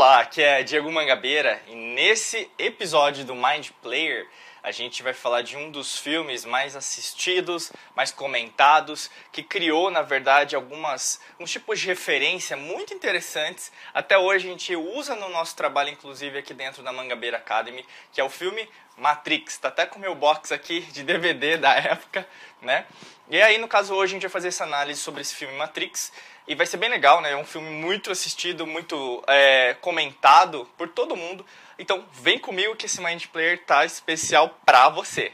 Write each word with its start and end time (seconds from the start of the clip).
Olá, 0.00 0.20
aqui 0.20 0.40
é 0.40 0.62
Diego 0.62 0.90
Mangabeira 0.90 1.60
e 1.68 1.74
nesse 1.74 2.48
episódio 2.58 3.22
do 3.22 3.34
Mind 3.34 3.68
Player 3.82 4.26
a 4.62 4.70
gente 4.70 5.02
vai 5.02 5.12
falar 5.12 5.42
de 5.42 5.56
um 5.56 5.70
dos 5.70 5.98
filmes 5.98 6.44
mais 6.44 6.76
assistidos, 6.76 7.72
mais 7.94 8.10
comentados, 8.10 9.10
que 9.32 9.42
criou, 9.42 9.90
na 9.90 10.02
verdade, 10.02 10.54
algumas 10.54 11.20
uns 11.38 11.50
tipos 11.50 11.80
de 11.80 11.86
referência 11.86 12.56
muito 12.56 12.92
interessantes. 12.92 13.72
Até 13.94 14.18
hoje 14.18 14.48
a 14.48 14.50
gente 14.50 14.76
usa 14.76 15.14
no 15.14 15.28
nosso 15.28 15.56
trabalho, 15.56 15.90
inclusive 15.90 16.38
aqui 16.38 16.52
dentro 16.52 16.82
da 16.82 16.92
Mangabeira 16.92 17.36
Academy, 17.36 17.84
que 18.12 18.20
é 18.20 18.24
o 18.24 18.30
filme 18.30 18.68
Matrix. 18.96 19.58
Tá 19.58 19.68
até 19.68 19.86
com 19.86 19.98
o 19.98 20.00
meu 20.00 20.14
box 20.14 20.52
aqui 20.52 20.80
de 20.80 21.02
DVD 21.02 21.56
da 21.56 21.74
época, 21.74 22.26
né? 22.60 22.86
E 23.28 23.40
aí, 23.40 23.58
no 23.58 23.68
caso, 23.68 23.94
hoje 23.94 24.12
a 24.12 24.14
gente 24.14 24.22
vai 24.22 24.30
fazer 24.30 24.48
essa 24.48 24.64
análise 24.64 25.00
sobre 25.00 25.22
esse 25.22 25.34
filme 25.34 25.54
Matrix. 25.54 26.12
E 26.48 26.54
vai 26.56 26.66
ser 26.66 26.78
bem 26.78 26.90
legal, 26.90 27.20
né? 27.20 27.30
É 27.30 27.36
um 27.36 27.44
filme 27.44 27.70
muito 27.70 28.10
assistido, 28.10 28.66
muito 28.66 29.22
é, 29.28 29.74
comentado 29.80 30.68
por 30.76 30.88
todo 30.88 31.14
mundo. 31.14 31.46
Então 31.80 32.04
vem 32.12 32.38
comigo 32.38 32.76
que 32.76 32.84
esse 32.84 33.00
Mind 33.00 33.24
Player 33.28 33.64
tá 33.64 33.86
especial 33.86 34.60
pra 34.66 34.90
você. 34.90 35.32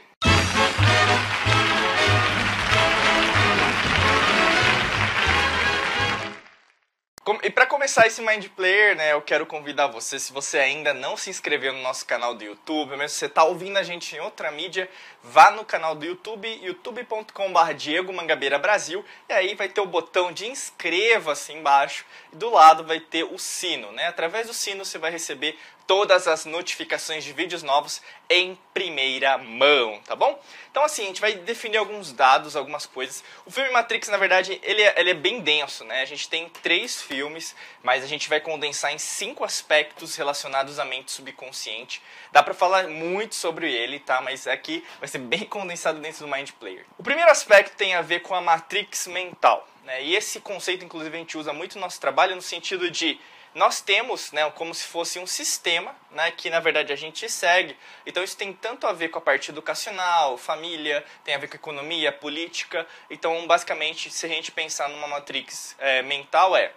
E 7.43 7.49
para 7.49 7.65
começar 7.65 8.07
esse 8.07 8.21
Mind 8.21 8.45
Player, 8.55 8.95
né, 8.95 9.11
eu 9.11 9.21
quero 9.21 9.45
convidar 9.45 9.87
você, 9.87 10.17
se 10.17 10.31
você 10.31 10.59
ainda 10.59 10.93
não 10.93 11.15
se 11.15 11.29
inscreveu 11.29 11.73
no 11.73 11.81
nosso 11.81 12.05
canal 12.05 12.33
do 12.33 12.43
YouTube, 12.43 12.91
mesmo 12.91 13.09
se 13.09 13.15
você 13.15 13.25
está 13.25 13.43
ouvindo 13.43 13.77
a 13.77 13.83
gente 13.83 14.15
em 14.15 14.19
outra 14.19 14.49
mídia, 14.51 14.89
vá 15.21 15.51
no 15.51 15.65
canal 15.65 15.93
do 15.93 16.05
YouTube, 16.05 16.47
youtube.com.br 16.63 17.73
Diego 17.75 18.13
Mangabeira 18.13 18.57
Brasil, 18.57 19.03
e 19.29 19.33
aí 19.33 19.55
vai 19.55 19.67
ter 19.67 19.81
o 19.81 19.85
botão 19.85 20.31
de 20.31 20.47
inscreva-se 20.47 21.51
embaixo, 21.53 22.05
e 22.31 22.35
do 22.35 22.49
lado 22.49 22.85
vai 22.85 22.99
ter 22.99 23.23
o 23.23 23.37
sino, 23.37 23.91
né? 23.91 24.07
Através 24.07 24.47
do 24.47 24.53
sino 24.53 24.83
você 24.83 24.97
vai 24.97 25.11
receber 25.11 25.57
todas 25.87 26.27
as 26.27 26.43
notificações 26.45 27.23
de 27.23 27.31
vídeos 27.31 27.63
novos 27.63 28.01
em 28.29 28.59
primeira 28.73 29.37
mão, 29.37 30.01
tá 30.05 30.17
bom? 30.17 30.37
Então 30.69 30.83
assim, 30.83 31.03
a 31.03 31.07
gente 31.07 31.21
vai 31.21 31.33
definir 31.33 31.77
alguns 31.77 32.11
dados, 32.11 32.57
algumas 32.57 32.85
coisas. 32.85 33.23
O 33.45 33.51
filme 33.51 33.71
Matrix, 33.71 34.09
na 34.09 34.17
verdade, 34.17 34.59
ele 34.61 34.81
é, 34.81 34.99
ele 34.99 35.11
é 35.11 35.13
bem 35.13 35.39
denso, 35.39 35.85
né? 35.85 36.01
A 36.01 36.05
gente 36.05 36.27
tem 36.27 36.49
três 36.49 37.01
filmes, 37.01 37.55
mas 37.81 38.03
a 38.03 38.07
gente 38.07 38.27
vai 38.27 38.41
condensar 38.41 38.93
em 38.93 38.97
cinco 38.97 39.45
aspectos 39.45 40.15
relacionados 40.17 40.77
à 40.77 40.83
mente 40.83 41.09
subconsciente. 41.11 42.01
Dá 42.33 42.43
pra 42.43 42.53
falar 42.53 42.89
muito 42.89 43.33
sobre 43.33 43.71
ele, 43.71 43.99
tá? 43.99 44.19
Mas 44.21 44.45
aqui 44.45 44.83
vai 44.99 45.07
ser 45.07 45.19
bem 45.19 45.45
condensado 45.47 45.99
dentro 45.99 46.25
do 46.25 46.31
Mind 46.31 46.51
Player. 46.59 46.85
O 46.97 47.03
primeiro 47.03 47.31
aspecto 47.31 47.77
tem 47.77 47.95
a 47.95 48.01
ver 48.01 48.19
com 48.19 48.35
a 48.35 48.41
Matrix 48.41 49.07
mental, 49.07 49.65
né? 49.85 50.03
E 50.03 50.15
esse 50.17 50.41
conceito, 50.41 50.83
inclusive, 50.83 51.15
a 51.15 51.19
gente 51.19 51.37
usa 51.37 51.53
muito 51.53 51.75
no 51.75 51.81
nosso 51.81 52.01
trabalho 52.01 52.35
no 52.35 52.41
sentido 52.41 52.91
de 52.91 53.17
nós 53.57 53.81
temos 53.81 54.31
né, 54.31 54.47
como 54.51 54.71
se 54.71 54.85
fosse 54.85 55.17
um 55.17 55.25
sistema 55.25 55.95
né, 56.11 56.29
que 56.29 56.47
na 56.47 56.59
verdade 56.59 56.93
a 56.93 56.95
gente 56.95 57.27
segue. 57.27 57.75
Então 58.05 58.23
isso 58.23 58.37
tem 58.37 58.53
tanto 58.53 58.85
a 58.85 58.93
ver 58.93 59.09
com 59.09 59.17
a 59.17 59.21
parte 59.21 59.49
educacional, 59.49 60.37
família, 60.37 61.03
tem 61.23 61.33
a 61.33 61.39
ver 61.39 61.47
com 61.47 61.55
economia, 61.55 62.11
política. 62.11 62.85
Então 63.09 63.47
basicamente 63.47 64.11
se 64.11 64.27
a 64.27 64.29
gente 64.29 64.51
pensar 64.51 64.87
numa 64.89 65.07
matrix 65.07 65.75
é, 65.79 66.03
mental 66.03 66.55
é 66.55 66.71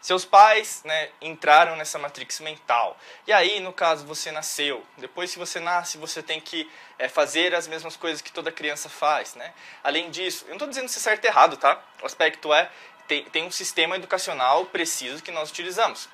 seus 0.00 0.24
pais 0.24 0.82
né, 0.84 1.08
entraram 1.20 1.76
nessa 1.76 1.98
matrix 1.98 2.40
mental. 2.40 2.96
E 3.26 3.32
aí, 3.32 3.60
no 3.60 3.72
caso, 3.72 4.06
você 4.06 4.30
nasceu. 4.30 4.84
Depois 4.96 5.32
que 5.32 5.38
você 5.38 5.60
nasce, 5.60 5.98
você 5.98 6.22
tem 6.22 6.40
que 6.40 6.70
é, 6.98 7.08
fazer 7.08 7.54
as 7.54 7.66
mesmas 7.66 7.96
coisas 7.96 8.20
que 8.20 8.32
toda 8.32 8.52
criança 8.52 8.88
faz. 8.88 9.34
Né? 9.34 9.52
Além 9.82 10.10
disso, 10.10 10.44
eu 10.44 10.50
não 10.50 10.56
estou 10.56 10.68
dizendo 10.68 10.88
se 10.88 10.98
é 10.98 11.00
certo 11.00 11.24
ou 11.24 11.30
errado, 11.30 11.56
tá? 11.56 11.82
O 12.02 12.06
aspecto 12.06 12.52
é 12.52 12.70
tem, 13.06 13.24
tem 13.24 13.44
um 13.44 13.50
sistema 13.50 13.96
educacional 13.96 14.66
preciso 14.66 15.22
que 15.22 15.30
nós 15.30 15.50
utilizamos. 15.50 16.08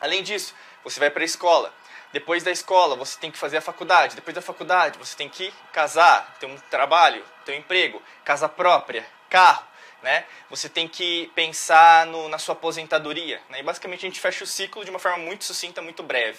Além 0.00 0.22
disso, 0.22 0.54
você 0.84 1.00
vai 1.00 1.10
para 1.10 1.22
a 1.22 1.24
escola. 1.24 1.72
Depois 2.12 2.42
da 2.42 2.50
escola, 2.50 2.96
você 2.96 3.18
tem 3.18 3.30
que 3.30 3.38
fazer 3.38 3.56
a 3.56 3.60
faculdade. 3.60 4.14
Depois 4.14 4.34
da 4.34 4.40
faculdade, 4.40 4.98
você 4.98 5.16
tem 5.16 5.28
que 5.28 5.52
casar, 5.72 6.36
ter 6.38 6.46
um 6.46 6.56
trabalho, 6.70 7.24
ter 7.44 7.52
um 7.52 7.56
emprego, 7.56 8.02
casa 8.24 8.48
própria, 8.48 9.06
carro. 9.28 9.66
Né? 10.02 10.24
Você 10.48 10.68
tem 10.68 10.86
que 10.86 11.30
pensar 11.34 12.06
no, 12.06 12.28
na 12.28 12.38
sua 12.38 12.54
aposentadoria. 12.54 13.42
Né? 13.48 13.60
E 13.60 13.62
basicamente 13.62 14.06
a 14.06 14.08
gente 14.08 14.20
fecha 14.20 14.44
o 14.44 14.46
ciclo 14.46 14.84
de 14.84 14.90
uma 14.90 14.98
forma 14.98 15.18
muito 15.18 15.44
sucinta, 15.44 15.82
muito 15.82 16.02
breve. 16.02 16.38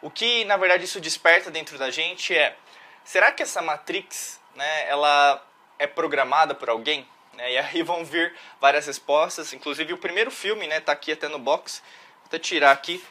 O 0.00 0.10
que, 0.10 0.44
na 0.44 0.56
verdade, 0.56 0.84
isso 0.84 1.00
desperta 1.00 1.50
dentro 1.50 1.76
da 1.76 1.90
gente 1.90 2.34
é: 2.34 2.56
será 3.04 3.32
que 3.32 3.42
essa 3.42 3.60
matrix 3.60 4.40
né, 4.54 4.88
ela 4.88 5.44
é 5.78 5.86
programada 5.86 6.54
por 6.54 6.70
alguém? 6.70 7.06
Né? 7.34 7.52
E 7.52 7.58
aí 7.58 7.82
vão 7.84 8.04
vir 8.04 8.34
várias 8.60 8.86
respostas, 8.86 9.52
inclusive 9.52 9.92
o 9.92 9.98
primeiro 9.98 10.30
filme, 10.30 10.66
né, 10.66 10.80
tá 10.80 10.92
aqui 10.92 11.12
até 11.12 11.28
no 11.28 11.38
box. 11.38 11.82
Vou 12.18 12.26
até 12.26 12.38
tirar 12.38 12.72
aqui. 12.72 13.02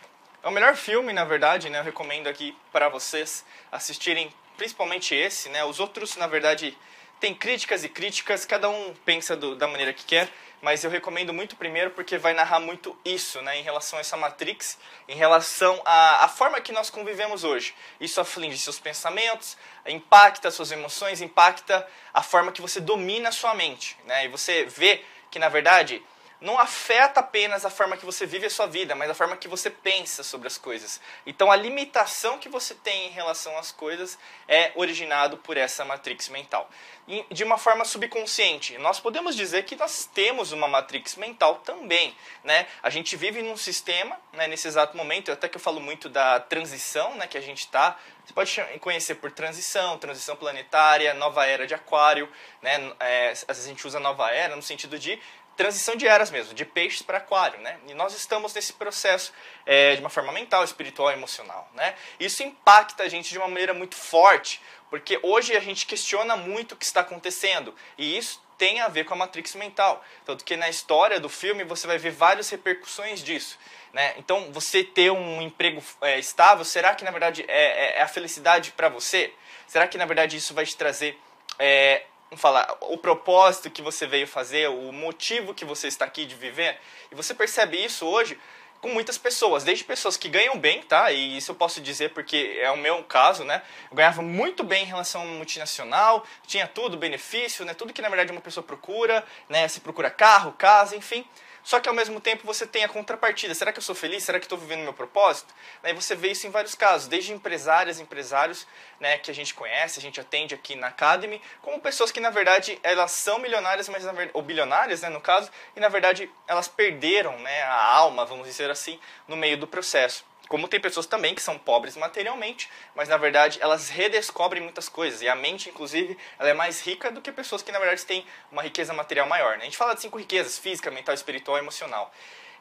É 0.41 0.47
o 0.47 0.51
melhor 0.51 0.75
filme, 0.75 1.11
na 1.11 1.25
verdade, 1.25 1.69
né? 1.69 1.79
Eu 1.79 1.83
recomendo 1.83 2.27
aqui 2.27 2.55
para 2.71 2.87
vocês 2.87 3.45
assistirem, 3.69 4.33
principalmente 4.55 5.13
esse, 5.13 5.49
né? 5.49 5.65
Os 5.65 5.81
outros, 5.81 6.15
na 6.15 6.27
verdade, 6.27 6.77
tem 7.19 7.35
críticas 7.35 7.83
e 7.83 7.89
críticas, 7.89 8.45
cada 8.45 8.69
um 8.69 8.93
pensa 9.03 9.35
do, 9.35 9.53
da 9.53 9.67
maneira 9.67 9.91
que 9.91 10.05
quer 10.05 10.29
mas 10.61 10.83
eu 10.83 10.89
recomendo 10.89 11.33
muito 11.33 11.55
primeiro 11.55 11.91
porque 11.91 12.17
vai 12.17 12.33
narrar 12.33 12.59
muito 12.59 12.97
isso, 13.03 13.41
né, 13.41 13.57
em 13.57 13.63
relação 13.63 13.97
a 13.97 14.01
essa 14.01 14.17
Matrix, 14.17 14.77
em 15.07 15.15
relação 15.15 15.81
à, 15.85 16.25
à 16.25 16.27
forma 16.27 16.59
que 16.61 16.71
nós 16.71 16.89
convivemos 16.89 17.43
hoje. 17.43 17.73
Isso 17.99 18.19
aflige 18.19 18.57
seus 18.57 18.79
pensamentos, 18.79 19.57
impacta 19.87 20.51
suas 20.51 20.71
emoções, 20.71 21.21
impacta 21.21 21.87
a 22.13 22.21
forma 22.21 22.51
que 22.51 22.61
você 22.61 22.79
domina 22.79 23.29
a 23.29 23.31
sua 23.31 23.53
mente, 23.53 23.97
né, 24.05 24.25
e 24.25 24.27
você 24.27 24.65
vê 24.65 25.03
que, 25.31 25.39
na 25.39 25.49
verdade, 25.49 26.03
não 26.41 26.57
afeta 26.57 27.19
apenas 27.19 27.65
a 27.65 27.69
forma 27.69 27.97
que 27.97 28.05
você 28.05 28.25
vive 28.25 28.45
a 28.45 28.49
sua 28.49 28.65
vida, 28.65 28.95
mas 28.95 29.09
a 29.09 29.13
forma 29.13 29.35
que 29.35 29.47
você 29.47 29.69
pensa 29.69 30.23
sobre 30.23 30.47
as 30.47 30.57
coisas. 30.57 31.01
Então 31.25 31.51
a 31.51 31.55
limitação 31.55 32.37
que 32.37 32.47
você 32.47 32.73
tem 32.73 33.07
em 33.07 33.11
relação 33.11 33.57
às 33.57 33.71
coisas 33.71 34.17
é 34.47 34.71
originado 34.75 35.37
por 35.37 35.57
essa 35.57 35.83
matrix 35.83 36.29
mental. 36.29 36.69
E 37.07 37.25
de 37.31 37.43
uma 37.43 37.57
forma 37.57 37.83
subconsciente, 37.83 38.77
nós 38.77 38.99
podemos 38.99 39.35
dizer 39.35 39.63
que 39.63 39.75
nós 39.75 40.05
temos 40.13 40.51
uma 40.51 40.67
matrix 40.67 41.15
mental 41.15 41.55
também, 41.55 42.15
né? 42.43 42.67
A 42.83 42.89
gente 42.89 43.15
vive 43.15 43.41
num 43.41 43.57
sistema, 43.57 44.15
né, 44.31 44.47
nesse 44.47 44.67
exato 44.67 44.95
momento, 44.95 45.31
até 45.31 45.49
que 45.49 45.57
eu 45.57 45.61
falo 45.61 45.79
muito 45.79 46.07
da 46.07 46.39
transição, 46.39 47.15
né, 47.15 47.25
que 47.25 47.37
a 47.37 47.41
gente 47.41 47.59
está 47.59 47.97
você 48.29 48.33
pode 48.33 48.79
conhecer 48.79 49.15
por 49.15 49.31
transição, 49.31 49.97
transição 49.97 50.35
planetária, 50.35 51.15
nova 51.15 51.47
era 51.47 51.65
de 51.65 51.73
aquário, 51.73 52.31
né? 52.61 52.93
É, 52.99 53.31
às 53.31 53.43
vezes 53.47 53.65
a 53.65 53.69
gente 53.69 53.87
usa 53.87 53.99
nova 53.99 54.29
era 54.29 54.55
no 54.55 54.61
sentido 54.61 54.99
de 54.99 55.19
transição 55.59 55.97
de 55.97 56.07
eras 56.07 56.31
mesmo, 56.31 56.53
de 56.53 56.63
peixes 56.63 57.01
para 57.01 57.17
aquário, 57.17 57.59
né? 57.59 57.77
E 57.85 57.93
nós 57.93 58.15
estamos 58.15 58.53
nesse 58.53 58.71
processo 58.71 59.33
é, 59.65 59.93
de 59.93 59.99
uma 59.99 60.09
forma 60.09 60.31
mental, 60.31 60.63
espiritual 60.63 61.11
emocional, 61.11 61.69
né? 61.73 61.95
Isso 62.17 62.41
impacta 62.43 63.03
a 63.03 63.09
gente 63.09 63.29
de 63.29 63.37
uma 63.37 63.49
maneira 63.49 63.73
muito 63.73 63.93
forte, 63.93 64.61
porque 64.89 65.19
hoje 65.21 65.57
a 65.57 65.59
gente 65.59 65.85
questiona 65.85 66.37
muito 66.37 66.71
o 66.71 66.77
que 66.77 66.85
está 66.85 67.01
acontecendo, 67.01 67.75
e 67.97 68.17
isso 68.17 68.41
tem 68.57 68.79
a 68.79 68.87
ver 68.87 69.03
com 69.03 69.13
a 69.13 69.17
matrix 69.17 69.53
mental. 69.55 70.01
Tanto 70.23 70.45
que 70.45 70.55
na 70.55 70.69
história 70.69 71.19
do 71.19 71.27
filme 71.27 71.65
você 71.65 71.85
vai 71.85 71.97
ver 71.97 72.11
várias 72.11 72.49
repercussões 72.49 73.21
disso. 73.21 73.59
Né? 73.91 74.13
Então, 74.17 74.53
você 74.53 74.81
ter 74.81 75.11
um 75.11 75.41
emprego 75.41 75.83
é, 75.99 76.17
estável, 76.17 76.63
será 76.63 76.95
que 76.95 77.03
na 77.03 77.11
verdade 77.11 77.43
é, 77.49 77.95
é, 77.95 77.97
é 77.97 78.01
a 78.01 78.07
felicidade 78.07 78.71
para 78.71 78.87
você? 78.87 79.33
Será 79.67 79.89
que 79.89 79.97
na 79.97 80.05
verdade 80.05 80.37
isso 80.37 80.53
vai 80.53 80.65
te 80.65 80.77
trazer 80.77 81.19
é, 81.57 82.03
vamos 82.29 82.41
falar, 82.41 82.77
o 82.81 82.97
propósito 82.97 83.69
que 83.69 83.81
você 83.81 84.05
veio 84.05 84.27
fazer, 84.27 84.69
o 84.69 84.91
motivo 84.91 85.53
que 85.53 85.65
você 85.65 85.87
está 85.87 86.05
aqui 86.05 86.25
de 86.25 86.35
viver. 86.35 86.79
E 87.11 87.15
você 87.15 87.33
percebe 87.33 87.83
isso 87.83 88.05
hoje 88.05 88.37
com 88.81 88.89
muitas 88.89 89.17
pessoas, 89.17 89.63
desde 89.63 89.83
pessoas 89.83 90.15
que 90.15 90.29
ganham 90.29 90.57
bem, 90.57 90.81
tá? 90.83 91.11
E 91.11 91.37
isso 91.37 91.51
eu 91.51 91.55
posso 91.55 91.81
dizer 91.81 92.13
porque 92.13 92.57
é 92.61 92.71
o 92.71 92.77
meu 92.77 93.03
caso, 93.03 93.43
né? 93.43 93.61
Eu 93.89 93.97
ganhava 93.97 94.21
muito 94.21 94.63
bem 94.63 94.83
em 94.83 94.87
relação 94.87 95.21
a 95.21 95.25
multinacional, 95.25 96.25
tinha 96.47 96.67
tudo, 96.67 96.95
benefício, 96.95 97.65
né? 97.65 97.73
Tudo 97.73 97.91
que 97.91 98.01
na 98.01 98.07
verdade 98.07 98.31
uma 98.31 98.39
pessoa 98.39 98.63
procura, 98.63 99.25
né? 99.49 99.67
Se 99.67 99.81
procura 99.81 100.09
carro, 100.09 100.53
casa, 100.53 100.95
enfim. 100.95 101.25
Só 101.69 101.79
que 101.79 101.87
ao 101.87 101.93
mesmo 101.93 102.19
tempo 102.19 102.47
você 102.47 102.65
tem 102.65 102.83
a 102.83 102.89
contrapartida. 102.89 103.53
Será 103.53 103.71
que 103.71 103.77
eu 103.77 103.83
sou 103.83 103.93
feliz? 103.93 104.23
Será 104.23 104.39
que 104.39 104.45
estou 104.45 104.57
vivendo 104.57 104.81
meu 104.81 104.91
propósito? 104.91 105.53
E 105.83 105.93
você 105.93 106.15
vê 106.15 106.31
isso 106.31 106.47
em 106.47 106.49
vários 106.49 106.73
casos, 106.73 107.07
desde 107.07 107.31
empresárias, 107.31 107.99
empresários 107.99 108.65
né, 108.99 109.19
que 109.19 109.29
a 109.29 109.33
gente 109.35 109.53
conhece, 109.53 109.99
a 109.99 110.01
gente 110.01 110.19
atende 110.19 110.55
aqui 110.55 110.75
na 110.75 110.87
Academy, 110.87 111.39
como 111.61 111.79
pessoas 111.79 112.11
que 112.11 112.19
na 112.19 112.31
verdade 112.31 112.79
elas 112.81 113.11
são 113.11 113.37
milionárias, 113.37 113.87
mas 113.87 114.03
verdade, 114.03 114.31
ou 114.33 114.41
bilionárias, 114.41 115.03
né, 115.03 115.09
no 115.09 115.21
caso, 115.21 115.51
e 115.75 115.79
na 115.79 115.89
verdade 115.89 116.27
elas 116.47 116.67
perderam 116.67 117.37
né, 117.37 117.61
a 117.61 117.95
alma, 117.97 118.25
vamos 118.25 118.47
dizer 118.47 118.71
assim, 118.71 118.99
no 119.27 119.37
meio 119.37 119.55
do 119.55 119.67
processo. 119.67 120.25
Como 120.49 120.67
tem 120.67 120.79
pessoas 120.79 121.05
também 121.05 121.35
que 121.35 121.43
são 121.43 121.59
pobres 121.59 121.95
materialmente, 121.95 122.71
mas 122.95 123.07
na 123.07 123.17
verdade 123.17 123.59
elas 123.61 123.87
redescobrem 123.87 124.63
muitas 124.63 124.89
coisas. 124.89 125.21
E 125.21 125.29
a 125.29 125.35
mente, 125.35 125.69
inclusive, 125.69 126.17
ela 126.39 126.49
é 126.49 126.53
mais 126.53 126.81
rica 126.81 127.11
do 127.11 127.21
que 127.21 127.31
pessoas 127.31 127.61
que 127.61 127.71
na 127.71 127.77
verdade 127.77 128.03
têm 128.03 128.25
uma 128.51 128.63
riqueza 128.63 128.91
material 128.91 129.27
maior. 129.27 129.57
Né? 129.57 129.61
A 129.61 129.65
gente 129.65 129.77
fala 129.77 129.93
de 129.93 130.01
cinco 130.01 130.17
riquezas: 130.17 130.57
física, 130.57 130.89
mental, 130.89 131.13
espiritual, 131.13 131.59
emocional 131.59 132.11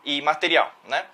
e 0.05 0.21
material. 0.21 0.71
Né? 0.85 1.07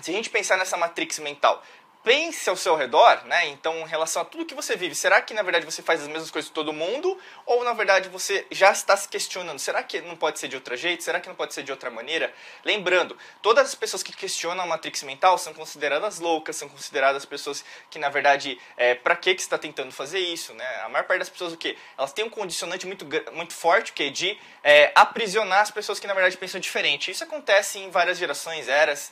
Se 0.00 0.12
a 0.12 0.14
gente 0.14 0.30
pensar 0.30 0.56
nessa 0.56 0.76
matrix 0.76 1.18
mental, 1.18 1.60
pense 2.06 2.48
ao 2.48 2.54
seu 2.54 2.76
redor, 2.76 3.24
né? 3.24 3.48
Então, 3.48 3.80
em 3.80 3.88
relação 3.88 4.22
a 4.22 4.24
tudo 4.24 4.46
que 4.46 4.54
você 4.54 4.76
vive, 4.76 4.94
será 4.94 5.20
que 5.20 5.34
na 5.34 5.42
verdade 5.42 5.64
você 5.64 5.82
faz 5.82 6.00
as 6.00 6.06
mesmas 6.06 6.30
coisas 6.30 6.48
que 6.48 6.54
todo 6.54 6.72
mundo? 6.72 7.18
Ou 7.44 7.64
na 7.64 7.72
verdade 7.72 8.08
você 8.08 8.46
já 8.48 8.70
está 8.70 8.96
se 8.96 9.08
questionando, 9.08 9.58
será 9.58 9.82
que 9.82 10.00
não 10.02 10.14
pode 10.14 10.38
ser 10.38 10.46
de 10.46 10.54
outro 10.54 10.76
jeito? 10.76 11.02
Será 11.02 11.18
que 11.18 11.26
não 11.26 11.34
pode 11.34 11.52
ser 11.52 11.64
de 11.64 11.72
outra 11.72 11.90
maneira? 11.90 12.32
Lembrando, 12.64 13.18
todas 13.42 13.66
as 13.66 13.74
pessoas 13.74 14.04
que 14.04 14.12
questionam 14.12 14.62
a 14.62 14.66
matrix 14.68 15.02
mental 15.02 15.36
são 15.36 15.52
consideradas 15.52 16.20
loucas, 16.20 16.54
são 16.54 16.68
consideradas 16.68 17.24
pessoas 17.24 17.64
que 17.90 17.98
na 17.98 18.08
verdade, 18.08 18.56
é, 18.76 18.94
para 18.94 19.16
que 19.16 19.34
que 19.34 19.42
está 19.42 19.58
tentando 19.58 19.90
fazer 19.90 20.20
isso, 20.20 20.54
né? 20.54 20.82
A 20.84 20.88
maior 20.88 21.06
parte 21.06 21.18
das 21.18 21.28
pessoas 21.28 21.54
o 21.54 21.56
quê? 21.56 21.76
Elas 21.98 22.12
têm 22.12 22.24
um 22.24 22.30
condicionante 22.30 22.86
muito 22.86 23.04
muito 23.32 23.52
forte, 23.52 23.92
que 23.92 24.10
de 24.10 24.38
é, 24.62 24.92
aprisionar 24.94 25.62
as 25.62 25.72
pessoas 25.72 25.98
que 25.98 26.06
na 26.06 26.14
verdade 26.14 26.36
pensam 26.36 26.60
diferente. 26.60 27.10
Isso 27.10 27.24
acontece 27.24 27.80
em 27.80 27.90
várias 27.90 28.16
gerações, 28.16 28.68
eras, 28.68 29.10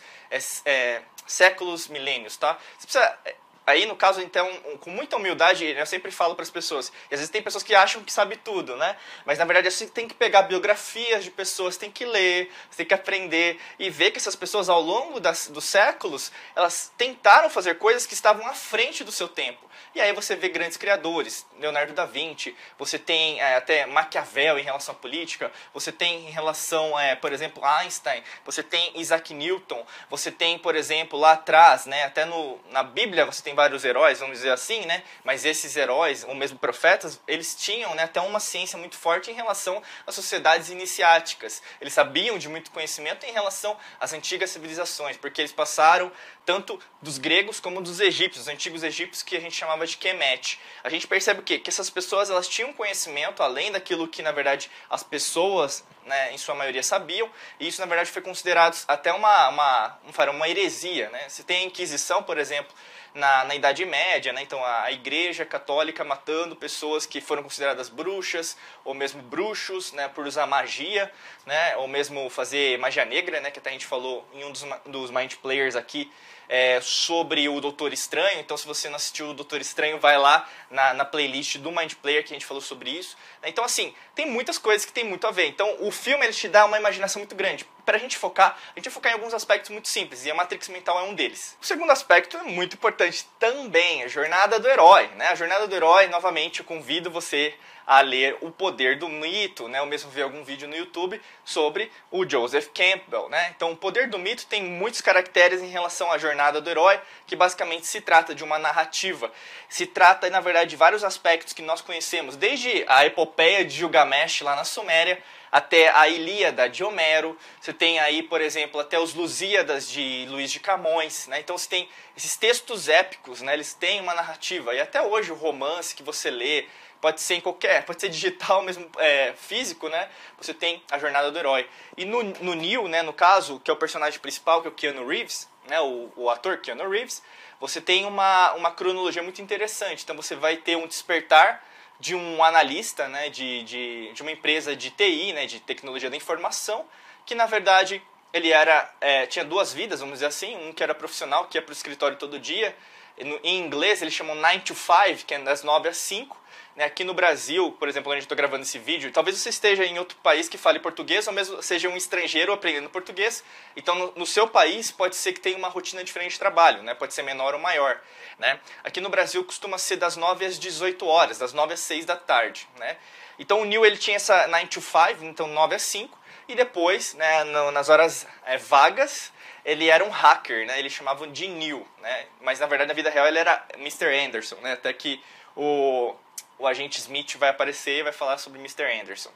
é 0.64 1.02
séculos, 1.26 1.88
milênios, 1.88 2.36
tá? 2.36 2.58
Você 2.78 2.86
precisa 2.86 3.18
aí 3.66 3.86
no 3.86 3.96
caso 3.96 4.20
então 4.20 4.46
com 4.80 4.90
muita 4.90 5.16
humildade 5.16 5.64
eu 5.64 5.86
sempre 5.86 6.10
falo 6.10 6.34
para 6.34 6.42
as 6.42 6.50
pessoas 6.50 6.92
e 7.10 7.14
às 7.14 7.20
vezes 7.20 7.30
tem 7.30 7.42
pessoas 7.42 7.64
que 7.64 7.74
acham 7.74 8.02
que 8.02 8.12
sabe 8.12 8.36
tudo 8.36 8.76
né 8.76 8.96
mas 9.24 9.38
na 9.38 9.44
verdade 9.44 9.70
você 9.70 9.86
tem 9.86 10.06
que 10.06 10.14
pegar 10.14 10.42
biografias 10.42 11.24
de 11.24 11.30
pessoas 11.30 11.76
tem 11.76 11.90
que 11.90 12.04
ler 12.04 12.52
tem 12.76 12.84
que 12.84 12.92
aprender 12.92 13.58
e 13.78 13.88
ver 13.88 14.10
que 14.10 14.18
essas 14.18 14.36
pessoas 14.36 14.68
ao 14.68 14.80
longo 14.80 15.18
das, 15.18 15.48
dos 15.48 15.64
séculos 15.64 16.30
elas 16.54 16.92
tentaram 16.98 17.48
fazer 17.48 17.78
coisas 17.78 18.06
que 18.06 18.14
estavam 18.14 18.46
à 18.46 18.52
frente 18.52 19.02
do 19.02 19.12
seu 19.12 19.28
tempo 19.28 19.64
e 19.94 20.00
aí 20.00 20.12
você 20.12 20.36
vê 20.36 20.48
grandes 20.48 20.76
criadores 20.76 21.46
Leonardo 21.58 21.92
da 21.92 22.04
Vinci 22.04 22.56
você 22.78 22.98
tem 22.98 23.40
é, 23.40 23.56
até 23.56 23.86
Maquiavel 23.86 24.58
em 24.58 24.62
relação 24.62 24.94
à 24.94 24.98
política 24.98 25.50
você 25.72 25.92
tem 25.92 26.28
em 26.28 26.30
relação 26.30 26.98
é, 26.98 27.14
por 27.14 27.32
exemplo 27.32 27.64
Einstein 27.64 28.22
você 28.44 28.62
tem 28.62 28.92
Isaac 29.00 29.32
Newton 29.34 29.84
você 30.08 30.30
tem 30.30 30.58
por 30.58 30.74
exemplo 30.74 31.18
lá 31.18 31.32
atrás 31.32 31.86
né 31.86 32.04
até 32.04 32.24
no, 32.24 32.60
na 32.70 32.82
Bíblia 32.82 33.24
você 33.24 33.42
tem 33.42 33.54
vários 33.54 33.84
heróis, 33.84 34.20
vamos 34.20 34.38
dizer 34.38 34.50
assim, 34.50 34.84
né? 34.86 35.02
Mas 35.22 35.44
esses 35.44 35.76
heróis, 35.76 36.24
ou 36.24 36.34
mesmo 36.34 36.58
profetas, 36.58 37.20
eles 37.26 37.54
tinham 37.54 37.94
né, 37.94 38.04
até 38.04 38.20
uma 38.20 38.40
ciência 38.40 38.78
muito 38.78 38.96
forte 38.96 39.30
em 39.30 39.34
relação 39.34 39.82
às 40.06 40.14
sociedades 40.14 40.70
iniciáticas. 40.70 41.62
Eles 41.80 41.92
sabiam 41.92 42.38
de 42.38 42.48
muito 42.48 42.70
conhecimento 42.70 43.26
em 43.26 43.32
relação 43.32 43.76
às 43.98 44.12
antigas 44.12 44.50
civilizações, 44.50 45.16
porque 45.16 45.40
eles 45.40 45.52
passaram 45.52 46.10
tanto 46.44 46.78
dos 47.00 47.18
gregos 47.18 47.60
como 47.60 47.80
dos 47.80 48.00
egípcios, 48.00 48.46
os 48.46 48.52
antigos 48.52 48.82
egípcios 48.82 49.22
que 49.22 49.36
a 49.36 49.40
gente 49.40 49.56
chamava 49.56 49.86
de 49.86 49.96
Kemet. 49.96 50.58
A 50.82 50.88
gente 50.88 51.06
percebe 51.06 51.40
o 51.40 51.42
quê? 51.42 51.58
Que 51.58 51.70
essas 51.70 51.90
pessoas 51.90 52.30
elas 52.30 52.48
tinham 52.48 52.72
conhecimento 52.72 53.42
além 53.42 53.72
daquilo 53.72 54.08
que 54.08 54.22
na 54.22 54.32
verdade 54.32 54.70
as 54.88 55.02
pessoas, 55.02 55.84
né, 56.04 56.32
em 56.32 56.38
sua 56.38 56.54
maioria 56.54 56.82
sabiam, 56.82 57.30
e 57.58 57.68
isso 57.68 57.80
na 57.80 57.86
verdade 57.86 58.10
foi 58.10 58.22
considerado 58.22 58.76
até 58.86 59.12
uma 59.12 59.48
uma 59.48 59.98
uma 60.32 60.48
heresia, 60.48 61.08
né? 61.10 61.28
Se 61.28 61.44
tem 61.44 61.62
a 61.62 61.64
Inquisição, 61.64 62.22
por 62.22 62.38
exemplo, 62.38 62.74
na, 63.14 63.44
na 63.44 63.54
Idade 63.54 63.84
Média, 63.84 64.32
né? 64.32 64.42
Então 64.42 64.62
a, 64.62 64.82
a 64.82 64.92
Igreja 64.92 65.44
Católica 65.44 66.02
matando 66.02 66.56
pessoas 66.56 67.06
que 67.06 67.20
foram 67.20 67.42
consideradas 67.42 67.88
bruxas 67.88 68.56
ou 68.84 68.92
mesmo 68.92 69.22
bruxos, 69.22 69.92
né? 69.92 70.08
Por 70.08 70.26
usar 70.26 70.46
magia, 70.46 71.10
né? 71.46 71.76
Ou 71.76 71.86
mesmo 71.86 72.28
fazer 72.28 72.78
magia 72.78 73.04
negra, 73.04 73.40
né? 73.40 73.50
Que 73.50 73.60
até 73.60 73.70
a 73.70 73.72
gente 73.72 73.86
falou 73.86 74.26
em 74.34 74.44
um 74.44 74.50
dos, 74.50 74.66
dos 74.86 75.10
Mind 75.10 75.34
Players 75.36 75.76
aqui 75.76 76.10
é, 76.48 76.80
sobre 76.80 77.48
o 77.48 77.60
Doutor 77.60 77.92
Estranho. 77.92 78.40
Então, 78.40 78.56
se 78.56 78.66
você 78.66 78.88
não 78.88 78.96
assistiu 78.96 79.30
o 79.30 79.34
Doutor 79.34 79.60
Estranho, 79.60 79.98
vai 79.98 80.18
lá 80.18 80.48
na, 80.70 80.94
na 80.94 81.04
playlist 81.04 81.58
do 81.58 81.70
Mind 81.70 81.94
Player 81.94 82.22
que 82.24 82.32
a 82.32 82.36
gente 82.36 82.46
falou 82.46 82.60
sobre 82.60 82.90
isso. 82.90 83.16
Então, 83.42 83.64
assim, 83.64 83.94
tem 84.14 84.26
muitas 84.26 84.58
coisas 84.58 84.84
que 84.84 84.92
tem 84.92 85.04
muito 85.04 85.26
a 85.26 85.30
ver. 85.30 85.46
Então, 85.46 85.76
o 85.80 85.90
filme 85.90 86.24
ele 86.24 86.32
te 86.32 86.48
dá 86.48 86.64
uma 86.64 86.78
imaginação 86.78 87.20
muito 87.20 87.34
grande. 87.34 87.66
Para 87.84 87.96
a 87.96 88.00
gente 88.00 88.16
focar, 88.16 88.56
a 88.74 88.78
gente 88.78 88.84
vai 88.86 88.94
focar 88.94 89.12
em 89.12 89.14
alguns 89.16 89.34
aspectos 89.34 89.70
muito 89.70 89.88
simples 89.88 90.24
e 90.24 90.30
a 90.30 90.34
Matrix 90.34 90.68
Mental 90.68 90.98
é 90.98 91.02
um 91.02 91.14
deles. 91.14 91.56
O 91.60 91.66
segundo 91.66 91.90
aspecto 91.90 92.36
é 92.38 92.42
muito 92.42 92.74
importante 92.74 93.26
também, 93.38 94.02
a 94.02 94.08
jornada 94.08 94.58
do 94.58 94.68
herói. 94.68 95.08
Né? 95.16 95.28
A 95.28 95.34
jornada 95.34 95.66
do 95.66 95.74
herói, 95.74 96.06
novamente, 96.06 96.60
eu 96.60 96.64
convido 96.64 97.10
você 97.10 97.54
a 97.86 98.00
ler 98.00 98.36
O 98.40 98.50
Poder 98.50 98.98
do 98.98 99.08
Mito, 99.08 99.68
né? 99.68 99.78
Eu 99.78 99.86
mesmo 99.86 100.10
vi 100.10 100.22
algum 100.22 100.42
vídeo 100.42 100.66
no 100.66 100.76
YouTube 100.76 101.20
sobre 101.44 101.90
o 102.10 102.28
Joseph 102.28 102.68
Campbell, 102.74 103.28
né? 103.28 103.52
Então, 103.54 103.72
O 103.72 103.76
Poder 103.76 104.08
do 104.08 104.18
Mito 104.18 104.46
tem 104.46 104.62
muitos 104.62 105.00
caracteres 105.00 105.62
em 105.62 105.68
relação 105.68 106.10
à 106.10 106.18
jornada 106.18 106.60
do 106.60 106.70
herói, 106.70 107.00
que 107.26 107.36
basicamente 107.36 107.86
se 107.86 108.00
trata 108.00 108.34
de 108.34 108.42
uma 108.42 108.58
narrativa. 108.58 109.30
Se 109.68 109.86
trata, 109.86 110.30
na 110.30 110.40
verdade, 110.40 110.70
de 110.70 110.76
vários 110.76 111.04
aspectos 111.04 111.52
que 111.52 111.62
nós 111.62 111.80
conhecemos, 111.80 112.36
desde 112.36 112.84
a 112.88 113.04
epopeia 113.04 113.64
de 113.64 113.74
Gilgamesh 113.74 114.40
lá 114.40 114.56
na 114.56 114.64
Suméria, 114.64 115.22
até 115.54 115.88
a 115.90 116.08
Ilíada 116.08 116.68
de 116.68 116.82
Homero, 116.82 117.38
você 117.60 117.72
tem 117.72 118.00
aí, 118.00 118.24
por 118.24 118.40
exemplo, 118.40 118.80
até 118.80 118.98
os 118.98 119.14
Lusíadas 119.14 119.88
de 119.88 120.26
Luís 120.28 120.50
de 120.50 120.58
Camões, 120.58 121.28
né? 121.28 121.38
Então 121.38 121.56
você 121.56 121.68
tem 121.68 121.88
esses 122.16 122.36
textos 122.36 122.88
épicos, 122.88 123.40
né? 123.40 123.54
Eles 123.54 123.72
têm 123.72 124.00
uma 124.00 124.14
narrativa, 124.14 124.74
e 124.74 124.80
até 124.80 125.00
hoje 125.00 125.30
o 125.30 125.36
romance 125.36 125.94
que 125.94 126.02
você 126.02 126.28
lê, 126.28 126.66
pode 127.04 127.20
ser 127.20 127.34
em 127.34 127.40
qualquer, 127.42 127.84
pode 127.84 128.00
ser 128.00 128.08
digital 128.08 128.62
mesmo, 128.62 128.90
é, 128.96 129.34
físico, 129.36 129.90
né? 129.90 130.08
Você 130.38 130.54
tem 130.54 130.82
a 130.90 130.98
jornada 130.98 131.30
do 131.30 131.38
herói. 131.38 131.68
E 131.98 132.06
no, 132.06 132.22
no 132.22 132.54
né, 132.88 133.02
no 133.02 133.12
caso, 133.12 133.60
que 133.60 133.70
é 133.70 133.74
o 133.74 133.76
personagem 133.76 134.18
principal, 134.18 134.62
que 134.62 134.68
é 134.68 134.70
o 134.70 134.72
Keanu 134.72 135.06
Reeves, 135.06 135.46
né, 135.68 135.78
o, 135.82 136.10
o 136.16 136.30
ator 136.30 136.56
Keanu 136.62 136.88
Reeves, 136.88 137.22
você 137.60 137.78
tem 137.78 138.06
uma, 138.06 138.54
uma 138.54 138.70
cronologia 138.70 139.22
muito 139.22 139.42
interessante. 139.42 140.02
Então 140.02 140.16
você 140.16 140.34
vai 140.34 140.56
ter 140.56 140.78
um 140.78 140.86
despertar 140.86 141.62
de 142.00 142.14
um 142.14 142.42
analista, 142.42 143.06
né, 143.06 143.28
de, 143.28 143.64
de, 143.64 144.10
de 144.14 144.22
uma 144.22 144.32
empresa 144.32 144.74
de 144.74 144.88
TI, 144.88 145.34
né, 145.34 145.44
de 145.44 145.60
tecnologia 145.60 146.08
da 146.08 146.16
informação, 146.16 146.86
que 147.26 147.34
na 147.34 147.44
verdade 147.44 148.02
ele 148.32 148.50
era 148.50 148.90
é, 148.98 149.26
tinha 149.26 149.44
duas 149.44 149.74
vidas, 149.74 150.00
vamos 150.00 150.14
dizer 150.14 150.26
assim, 150.26 150.56
um 150.56 150.72
que 150.72 150.82
era 150.82 150.94
profissional, 150.94 151.48
que 151.48 151.58
ia 151.58 151.62
para 151.62 151.72
o 151.72 151.74
escritório 151.74 152.16
todo 152.16 152.38
dia, 152.38 152.74
em 153.18 153.58
inglês 153.58 154.00
eles 154.00 154.14
chamam 154.14 154.34
9 154.34 154.60
to 154.60 154.74
5, 154.74 155.26
que 155.26 155.34
é 155.34 155.38
das 155.38 155.62
9 155.62 155.90
às 155.90 155.98
5, 155.98 156.43
né, 156.76 156.84
aqui 156.84 157.04
no 157.04 157.14
Brasil, 157.14 157.72
por 157.72 157.88
exemplo, 157.88 158.10
onde 158.10 158.20
eu 158.20 158.24
estou 158.24 158.36
gravando 158.36 158.62
esse 158.62 158.78
vídeo, 158.78 159.12
talvez 159.12 159.38
você 159.38 159.48
esteja 159.48 159.84
em 159.84 159.98
outro 159.98 160.16
país 160.18 160.48
que 160.48 160.58
fale 160.58 160.80
português, 160.80 161.26
ou 161.26 161.32
mesmo 161.32 161.62
seja 161.62 161.88
um 161.88 161.96
estrangeiro 161.96 162.52
aprendendo 162.52 162.90
português. 162.90 163.44
Então, 163.76 163.94
no, 163.94 164.12
no 164.16 164.26
seu 164.26 164.48
país, 164.48 164.90
pode 164.90 165.16
ser 165.16 165.32
que 165.32 165.40
tenha 165.40 165.56
uma 165.56 165.68
rotina 165.68 166.02
diferente 166.02 166.32
de 166.32 166.38
trabalho, 166.38 166.82
né, 166.82 166.94
pode 166.94 167.14
ser 167.14 167.22
menor 167.22 167.54
ou 167.54 167.60
maior. 167.60 168.00
Né? 168.38 168.58
Aqui 168.82 169.00
no 169.00 169.08
Brasil, 169.08 169.44
costuma 169.44 169.78
ser 169.78 169.96
das 169.96 170.16
9 170.16 170.44
às 170.44 170.58
18 170.58 171.06
horas, 171.06 171.38
das 171.38 171.52
9 171.52 171.74
às 171.74 171.80
6 171.80 172.04
da 172.04 172.16
tarde. 172.16 172.68
Né? 172.78 172.96
Então, 173.38 173.60
o 173.60 173.64
Neil 173.64 173.86
ele 173.86 173.96
tinha 173.96 174.16
essa 174.16 174.46
9 174.48 174.66
to 174.66 174.80
5, 174.80 175.24
então 175.24 175.46
9 175.46 175.76
às 175.76 175.82
5, 175.82 176.18
e 176.48 176.54
depois, 176.54 177.14
né, 177.14 177.44
no, 177.44 177.70
nas 177.70 177.88
horas 177.88 178.26
é, 178.44 178.58
vagas, 178.58 179.32
ele 179.64 179.88
era 179.88 180.04
um 180.04 180.10
hacker, 180.10 180.66
né? 180.66 180.78
Eles 180.78 180.92
chamavam 180.92 181.30
de 181.32 181.48
Neil, 181.48 181.86
né? 182.00 182.26
Mas 182.42 182.60
na 182.60 182.66
verdade 182.66 182.88
na 182.88 182.94
vida 182.94 183.08
real 183.08 183.26
ele 183.26 183.38
era 183.38 183.64
Mr. 183.78 184.06
Anderson, 184.06 184.56
né? 184.56 184.72
Até 184.74 184.92
que 184.92 185.22
o 185.56 186.14
o 186.58 186.66
agente 186.66 186.98
Smith 186.98 187.36
vai 187.36 187.50
aparecer 187.50 188.00
e 188.00 188.02
vai 188.02 188.12
falar 188.12 188.38
sobre 188.38 188.58
Mr. 188.58 188.84
Anderson. 189.00 189.30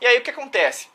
E 0.00 0.06
aí 0.06 0.18
o 0.18 0.22
que 0.22 0.30
acontece? 0.30 0.88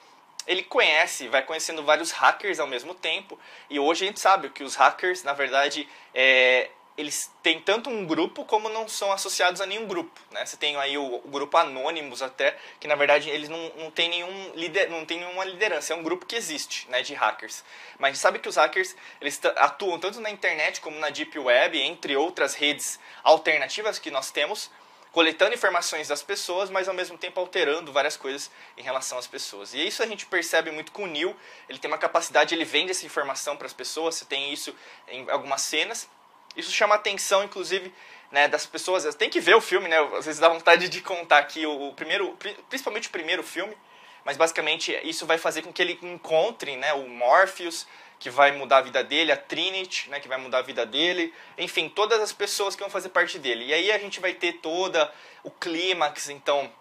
Ele 0.45 0.63
conhece, 0.63 1.27
vai 1.27 1.43
conhecendo 1.43 1.83
vários 1.83 2.11
hackers 2.11 2.59
ao 2.59 2.67
mesmo 2.67 2.95
tempo, 2.95 3.37
e 3.69 3.79
hoje 3.79 4.05
a 4.05 4.07
gente 4.07 4.19
sabe 4.19 4.49
que 4.49 4.63
os 4.63 4.75
hackers, 4.75 5.23
na 5.23 5.33
verdade, 5.33 5.87
é, 6.13 6.69
eles 6.97 7.31
têm 7.43 7.61
tanto 7.61 7.91
um 7.91 8.07
grupo 8.07 8.43
como 8.43 8.67
não 8.69 8.87
são 8.87 9.11
associados 9.11 9.61
a 9.61 9.67
nenhum 9.67 9.85
grupo. 9.85 10.19
Né? 10.31 10.43
Você 10.43 10.57
tem 10.57 10.75
aí 10.77 10.97
o, 10.97 11.17
o 11.17 11.27
grupo 11.27 11.55
Anônimos 11.55 12.23
até, 12.23 12.57
que 12.79 12.87
na 12.87 12.95
verdade 12.95 13.29
eles 13.29 13.47
não, 13.47 13.71
não 13.75 13.91
têm 13.91 14.09
nenhum 14.09 14.51
lider, 14.55 14.89
não 14.89 15.05
tem 15.05 15.19
nenhuma 15.19 15.45
liderança, 15.45 15.93
é 15.93 15.95
um 15.95 16.01
grupo 16.01 16.25
que 16.25 16.35
existe 16.35 16.89
né, 16.89 17.03
de 17.03 17.13
hackers. 17.13 17.63
Mas 17.99 18.17
sabe 18.17 18.39
que 18.39 18.49
os 18.49 18.55
hackers 18.55 18.95
eles 19.21 19.39
atuam 19.57 19.99
tanto 19.99 20.19
na 20.19 20.31
internet 20.31 20.81
como 20.81 20.97
na 20.97 21.11
Deep 21.11 21.37
Web, 21.37 21.79
entre 21.79 22.15
outras 22.17 22.55
redes 22.55 22.99
alternativas 23.23 23.99
que 23.99 24.09
nós 24.09 24.31
temos, 24.31 24.71
coletando 25.17 25.55
informações 25.55 26.07
das 26.07 26.21
pessoas, 26.21 26.69
mas 26.69 26.87
ao 26.87 26.93
mesmo 26.93 27.17
tempo 27.17 27.39
alterando 27.39 27.91
várias 27.91 28.15
coisas 28.15 28.51
em 28.77 28.83
relação 28.83 29.17
às 29.17 29.25
pessoas. 29.25 29.73
E 29.73 29.83
isso 29.87 30.03
a 30.03 30.05
gente 30.05 30.27
percebe 30.27 30.69
muito 30.69 30.91
com 30.91 31.05
o 31.05 31.07
Neil, 31.07 31.35
ele 31.67 31.79
tem 31.79 31.89
uma 31.89 31.97
capacidade, 31.97 32.53
ele 32.53 32.63
vende 32.63 32.91
essa 32.91 33.03
informação 33.03 33.57
para 33.57 33.65
as 33.65 33.73
pessoas, 33.73 34.13
você 34.13 34.25
tem 34.25 34.53
isso 34.53 34.75
em 35.07 35.27
algumas 35.31 35.63
cenas. 35.63 36.07
Isso 36.55 36.69
chama 36.69 36.93
atenção, 36.93 37.43
inclusive, 37.43 37.91
né, 38.31 38.47
das 38.47 38.67
pessoas. 38.67 39.15
Tem 39.15 39.27
que 39.27 39.39
ver 39.39 39.55
o 39.55 39.61
filme, 39.61 39.87
né? 39.87 39.97
Às 40.19 40.27
vezes 40.27 40.39
dá 40.39 40.49
vontade 40.49 40.87
de 40.87 41.01
contar 41.01 41.39
aqui 41.39 41.65
o, 41.65 41.93
primeiro, 41.93 42.37
principalmente 42.69 43.07
o 43.07 43.11
primeiro 43.11 43.41
filme, 43.41 43.75
mas 44.23 44.37
basicamente 44.37 44.95
isso 45.03 45.25
vai 45.25 45.39
fazer 45.39 45.63
com 45.63 45.73
que 45.73 45.81
ele 45.81 45.97
encontre, 46.03 46.77
né, 46.77 46.93
o 46.93 47.09
Morpheus, 47.09 47.87
que 48.19 48.29
vai 48.29 48.51
mudar 48.51 48.77
a 48.77 48.81
vida 48.81 49.03
dele, 49.03 49.31
a 49.31 49.37
Trinity, 49.37 50.09
né, 50.09 50.19
que 50.19 50.27
vai 50.27 50.37
mudar 50.37 50.59
a 50.59 50.61
vida 50.61 50.85
dele, 50.85 51.33
enfim, 51.57 51.87
todas 51.87 52.19
as 52.19 52.33
pessoas 52.33 52.75
que 52.75 52.81
vão 52.81 52.89
fazer 52.89 53.09
parte 53.09 53.37
dele. 53.37 53.65
E 53.65 53.73
aí 53.73 53.91
a 53.91 53.97
gente 53.99 54.19
vai 54.19 54.33
ter 54.33 54.53
toda 54.53 55.11
o 55.43 55.51
clímax, 55.51 56.29
então, 56.29 56.71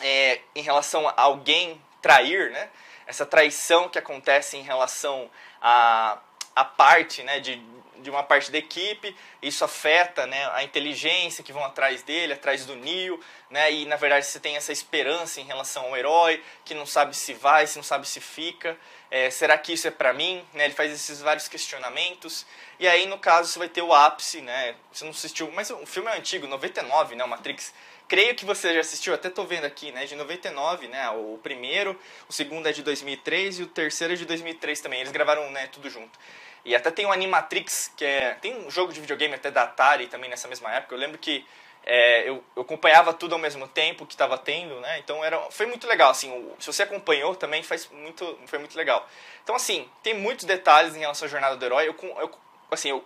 é, 0.00 0.40
em 0.54 0.62
relação 0.62 1.08
a 1.08 1.14
alguém 1.16 1.80
trair, 2.02 2.50
né, 2.50 2.68
essa 3.06 3.24
traição 3.24 3.88
que 3.88 3.98
acontece 3.98 4.56
em 4.56 4.62
relação 4.62 5.30
a, 5.60 6.18
a 6.56 6.64
parte 6.64 7.22
né, 7.22 7.38
de, 7.38 7.56
de 8.04 8.10
uma 8.10 8.22
parte 8.22 8.52
da 8.52 8.58
equipe, 8.58 9.16
isso 9.42 9.64
afeta 9.64 10.26
né, 10.26 10.48
a 10.52 10.62
inteligência 10.62 11.42
que 11.42 11.52
vão 11.52 11.64
atrás 11.64 12.02
dele, 12.02 12.34
atrás 12.34 12.66
do 12.66 12.76
Neo, 12.76 13.18
né, 13.48 13.72
e 13.72 13.86
na 13.86 13.96
verdade 13.96 14.26
você 14.26 14.38
tem 14.38 14.56
essa 14.56 14.70
esperança 14.70 15.40
em 15.40 15.44
relação 15.44 15.86
ao 15.86 15.96
herói, 15.96 16.42
que 16.64 16.74
não 16.74 16.84
sabe 16.84 17.16
se 17.16 17.32
vai, 17.32 17.66
se 17.66 17.76
não 17.76 17.82
sabe 17.82 18.06
se 18.06 18.20
fica, 18.20 18.76
é, 19.10 19.30
será 19.30 19.56
que 19.56 19.72
isso 19.72 19.88
é 19.88 19.90
para 19.90 20.12
mim? 20.12 20.44
Né, 20.52 20.66
ele 20.66 20.74
faz 20.74 20.92
esses 20.92 21.20
vários 21.20 21.48
questionamentos, 21.48 22.46
e 22.78 22.86
aí 22.86 23.06
no 23.06 23.18
caso 23.18 23.50
você 23.50 23.58
vai 23.58 23.68
ter 23.68 23.82
o 23.82 23.92
ápice, 23.92 24.42
né, 24.42 24.74
você 24.92 25.04
não 25.04 25.10
assistiu, 25.10 25.50
mas 25.52 25.70
o 25.70 25.86
filme 25.86 26.10
é 26.10 26.16
antigo, 26.16 26.46
99, 26.46 27.16
né, 27.16 27.24
o 27.24 27.28
Matrix, 27.28 27.72
creio 28.06 28.34
que 28.34 28.44
você 28.44 28.74
já 28.74 28.80
assistiu, 28.80 29.14
até 29.14 29.30
tô 29.30 29.44
vendo 29.44 29.64
aqui, 29.64 29.90
né, 29.92 30.04
de 30.04 30.14
99, 30.14 30.88
né, 30.88 31.08
o 31.08 31.38
primeiro, 31.42 31.98
o 32.28 32.32
segundo 32.34 32.68
é 32.68 32.72
de 32.72 32.82
2003 32.82 33.60
e 33.60 33.62
o 33.62 33.66
terceiro 33.66 34.12
é 34.12 34.16
de 34.16 34.26
2003 34.26 34.78
também, 34.80 35.00
eles 35.00 35.10
gravaram, 35.10 35.50
né, 35.50 35.68
tudo 35.68 35.88
junto. 35.88 36.18
E 36.64 36.74
até 36.74 36.90
tem 36.90 37.04
o 37.06 37.12
Animatrix, 37.12 37.92
que 37.96 38.04
é. 38.04 38.34
Tem 38.40 38.56
um 38.56 38.70
jogo 38.70 38.92
de 38.92 39.00
videogame 39.00 39.34
até 39.34 39.50
da 39.50 39.64
Atari 39.64 40.06
também 40.06 40.30
nessa 40.30 40.48
mesma 40.48 40.72
época. 40.72 40.94
Eu 40.94 40.98
lembro 40.98 41.18
que 41.18 41.44
é, 41.86 42.28
eu, 42.28 42.42
eu, 42.56 42.62
acompanhava 42.62 43.12
tudo 43.12 43.34
ao 43.34 43.38
mesmo 43.38 43.68
tempo 43.68 44.06
que 44.06 44.14
estava 44.14 44.38
tendo, 44.38 44.80
né? 44.80 44.98
Então 44.98 45.22
era, 45.22 45.38
foi 45.50 45.66
muito 45.66 45.86
legal, 45.86 46.10
assim. 46.10 46.30
O, 46.30 46.56
se 46.58 46.66
você 46.66 46.82
acompanhou 46.82 47.34
também 47.34 47.62
faz 47.62 47.88
muito, 47.90 48.38
foi 48.46 48.58
muito 48.58 48.76
legal. 48.76 49.06
Então, 49.42 49.54
assim, 49.54 49.88
tem 50.02 50.14
muitos 50.14 50.46
detalhes 50.46 50.96
em 50.96 51.00
relação 51.00 51.26
à 51.26 51.30
jornada 51.30 51.56
do 51.56 51.64
herói. 51.64 51.88
Eu, 51.88 51.96
eu 52.18 52.30
assim, 52.70 52.88
eu 52.88 53.04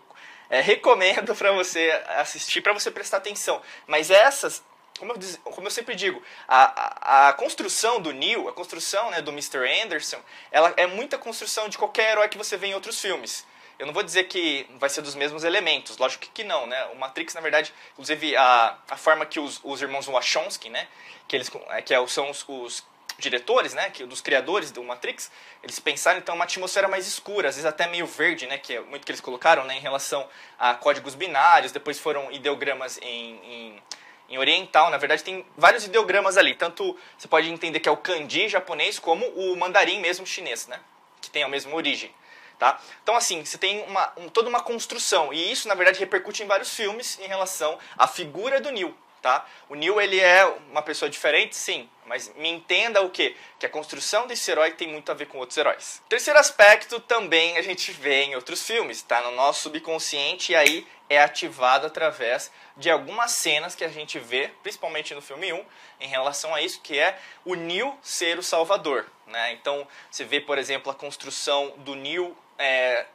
é, 0.48 0.60
recomendo 0.60 1.34
para 1.34 1.50
você 1.52 1.90
assistir, 2.16 2.60
para 2.60 2.72
você 2.72 2.90
prestar 2.90 3.16
atenção. 3.16 3.60
Mas 3.86 4.10
essas 4.10 4.62
como 4.98 5.12
eu, 5.12 5.18
como 5.52 5.66
eu, 5.66 5.70
sempre 5.70 5.94
digo, 5.94 6.22
a, 6.46 7.26
a, 7.26 7.28
a, 7.28 7.32
construção 7.32 8.00
do 8.00 8.12
Neil, 8.12 8.48
a 8.48 8.52
construção 8.52 9.10
né, 9.10 9.22
do 9.22 9.30
Mr. 9.30 9.58
Anderson, 9.82 10.20
ela 10.50 10.72
é 10.76 10.86
muita 10.86 11.16
construção 11.16 11.68
de 11.68 11.78
qualquer 11.78 12.12
herói 12.12 12.28
que 12.28 12.38
você 12.38 12.56
vê 12.56 12.68
em 12.68 12.74
outros 12.74 13.00
filmes. 13.00 13.46
Eu 13.78 13.86
não 13.86 13.94
vou 13.94 14.02
dizer 14.02 14.24
que 14.24 14.66
vai 14.76 14.90
ser 14.90 15.02
dos 15.02 15.14
mesmos 15.14 15.44
elementos, 15.44 15.96
lógico 15.98 16.24
que, 16.24 16.30
que 16.30 16.44
não, 16.44 16.66
né? 16.66 16.86
O 16.86 16.96
Matrix, 16.96 17.32
na 17.34 17.40
verdade, 17.40 17.72
inclusive 17.92 18.36
a, 18.36 18.76
a 18.90 18.96
forma 18.96 19.24
que 19.24 19.38
os, 19.38 19.60
os 19.62 19.80
irmãos 19.80 20.06
Wachowski, 20.06 20.68
né? 20.68 20.88
Que, 21.28 21.36
eles, 21.36 21.50
é, 21.68 21.80
que 21.80 21.94
é 21.94 22.06
são 22.08 22.28
os, 22.28 22.44
os 22.48 22.84
diretores, 23.18 23.74
né, 23.74 23.90
que 23.90 24.04
dos 24.04 24.20
criadores 24.20 24.70
do 24.70 24.82
Matrix, 24.82 25.30
eles 25.62 25.78
pensaram 25.80 26.18
então 26.18 26.34
uma 26.34 26.44
atmosfera 26.44 26.86
mais 26.86 27.06
escura, 27.06 27.48
às 27.48 27.56
vezes 27.56 27.66
até 27.66 27.86
meio 27.88 28.06
verde, 28.06 28.46
né, 28.46 28.56
que 28.58 28.74
é 28.74 28.80
muito 28.80 29.04
que 29.04 29.10
eles 29.10 29.20
colocaram, 29.20 29.64
né, 29.64 29.76
em 29.76 29.80
relação 29.80 30.26
a 30.56 30.74
códigos 30.74 31.16
binários, 31.16 31.72
depois 31.72 31.98
foram 31.98 32.30
ideogramas 32.30 32.96
em, 33.02 33.40
em 33.42 33.82
em 34.28 34.36
oriental, 34.36 34.90
na 34.90 34.98
verdade, 34.98 35.24
tem 35.24 35.44
vários 35.56 35.84
ideogramas 35.84 36.36
ali. 36.36 36.54
Tanto 36.54 36.96
você 37.16 37.26
pode 37.26 37.48
entender 37.50 37.80
que 37.80 37.88
é 37.88 37.92
o 37.92 37.96
kanji 37.96 38.48
japonês, 38.48 38.98
como 38.98 39.26
o 39.26 39.56
mandarim 39.56 40.00
mesmo 40.00 40.26
chinês, 40.26 40.66
né? 40.66 40.78
Que 41.20 41.30
tem 41.30 41.42
a 41.42 41.48
mesma 41.48 41.74
origem. 41.74 42.12
Tá? 42.58 42.80
Então, 43.02 43.14
assim, 43.14 43.44
você 43.44 43.56
tem 43.56 43.84
uma, 43.84 44.12
um, 44.16 44.28
toda 44.28 44.48
uma 44.48 44.60
construção. 44.60 45.32
E 45.32 45.52
isso, 45.52 45.68
na 45.68 45.74
verdade, 45.74 46.00
repercute 46.00 46.42
em 46.42 46.46
vários 46.46 46.74
filmes 46.74 47.18
em 47.20 47.26
relação 47.26 47.78
à 47.96 48.06
figura 48.06 48.60
do 48.60 48.70
Neil. 48.70 48.94
Tá? 49.22 49.46
O 49.68 49.74
Neil 49.74 50.00
ele 50.00 50.20
é 50.20 50.44
uma 50.70 50.82
pessoa 50.82 51.08
diferente, 51.08 51.56
sim, 51.56 51.88
mas 52.08 52.32
me 52.34 52.48
entenda 52.48 53.02
o 53.02 53.10
quê? 53.10 53.36
Que 53.58 53.66
a 53.66 53.68
construção 53.68 54.26
desse 54.26 54.50
herói 54.50 54.72
tem 54.72 54.88
muito 54.88 55.12
a 55.12 55.14
ver 55.14 55.26
com 55.26 55.38
outros 55.38 55.58
heróis. 55.58 56.02
Terceiro 56.08 56.38
aspecto 56.38 56.98
também 56.98 57.56
a 57.58 57.62
gente 57.62 57.92
vê 57.92 58.24
em 58.24 58.34
outros 58.34 58.66
filmes, 58.66 59.02
tá? 59.02 59.20
No 59.20 59.32
nosso 59.32 59.64
subconsciente 59.64 60.52
e 60.52 60.56
aí 60.56 60.86
é 61.08 61.20
ativado 61.20 61.86
através 61.86 62.50
de 62.76 62.90
algumas 62.90 63.32
cenas 63.32 63.74
que 63.74 63.84
a 63.84 63.88
gente 63.88 64.18
vê, 64.18 64.50
principalmente 64.62 65.14
no 65.14 65.22
filme 65.22 65.52
1, 65.52 65.64
em 66.00 66.08
relação 66.08 66.54
a 66.54 66.60
isso, 66.60 66.80
que 66.80 66.98
é 66.98 67.18
o 67.44 67.54
Neil 67.54 67.96
ser 68.02 68.38
o 68.38 68.42
salvador. 68.42 69.06
Né? 69.26 69.52
Então, 69.52 69.86
você 70.10 70.24
vê, 70.24 70.40
por 70.40 70.58
exemplo, 70.58 70.90
a 70.90 70.94
construção 70.94 71.72
do 71.78 71.94
Neil 71.94 72.36
é, 72.58 73.06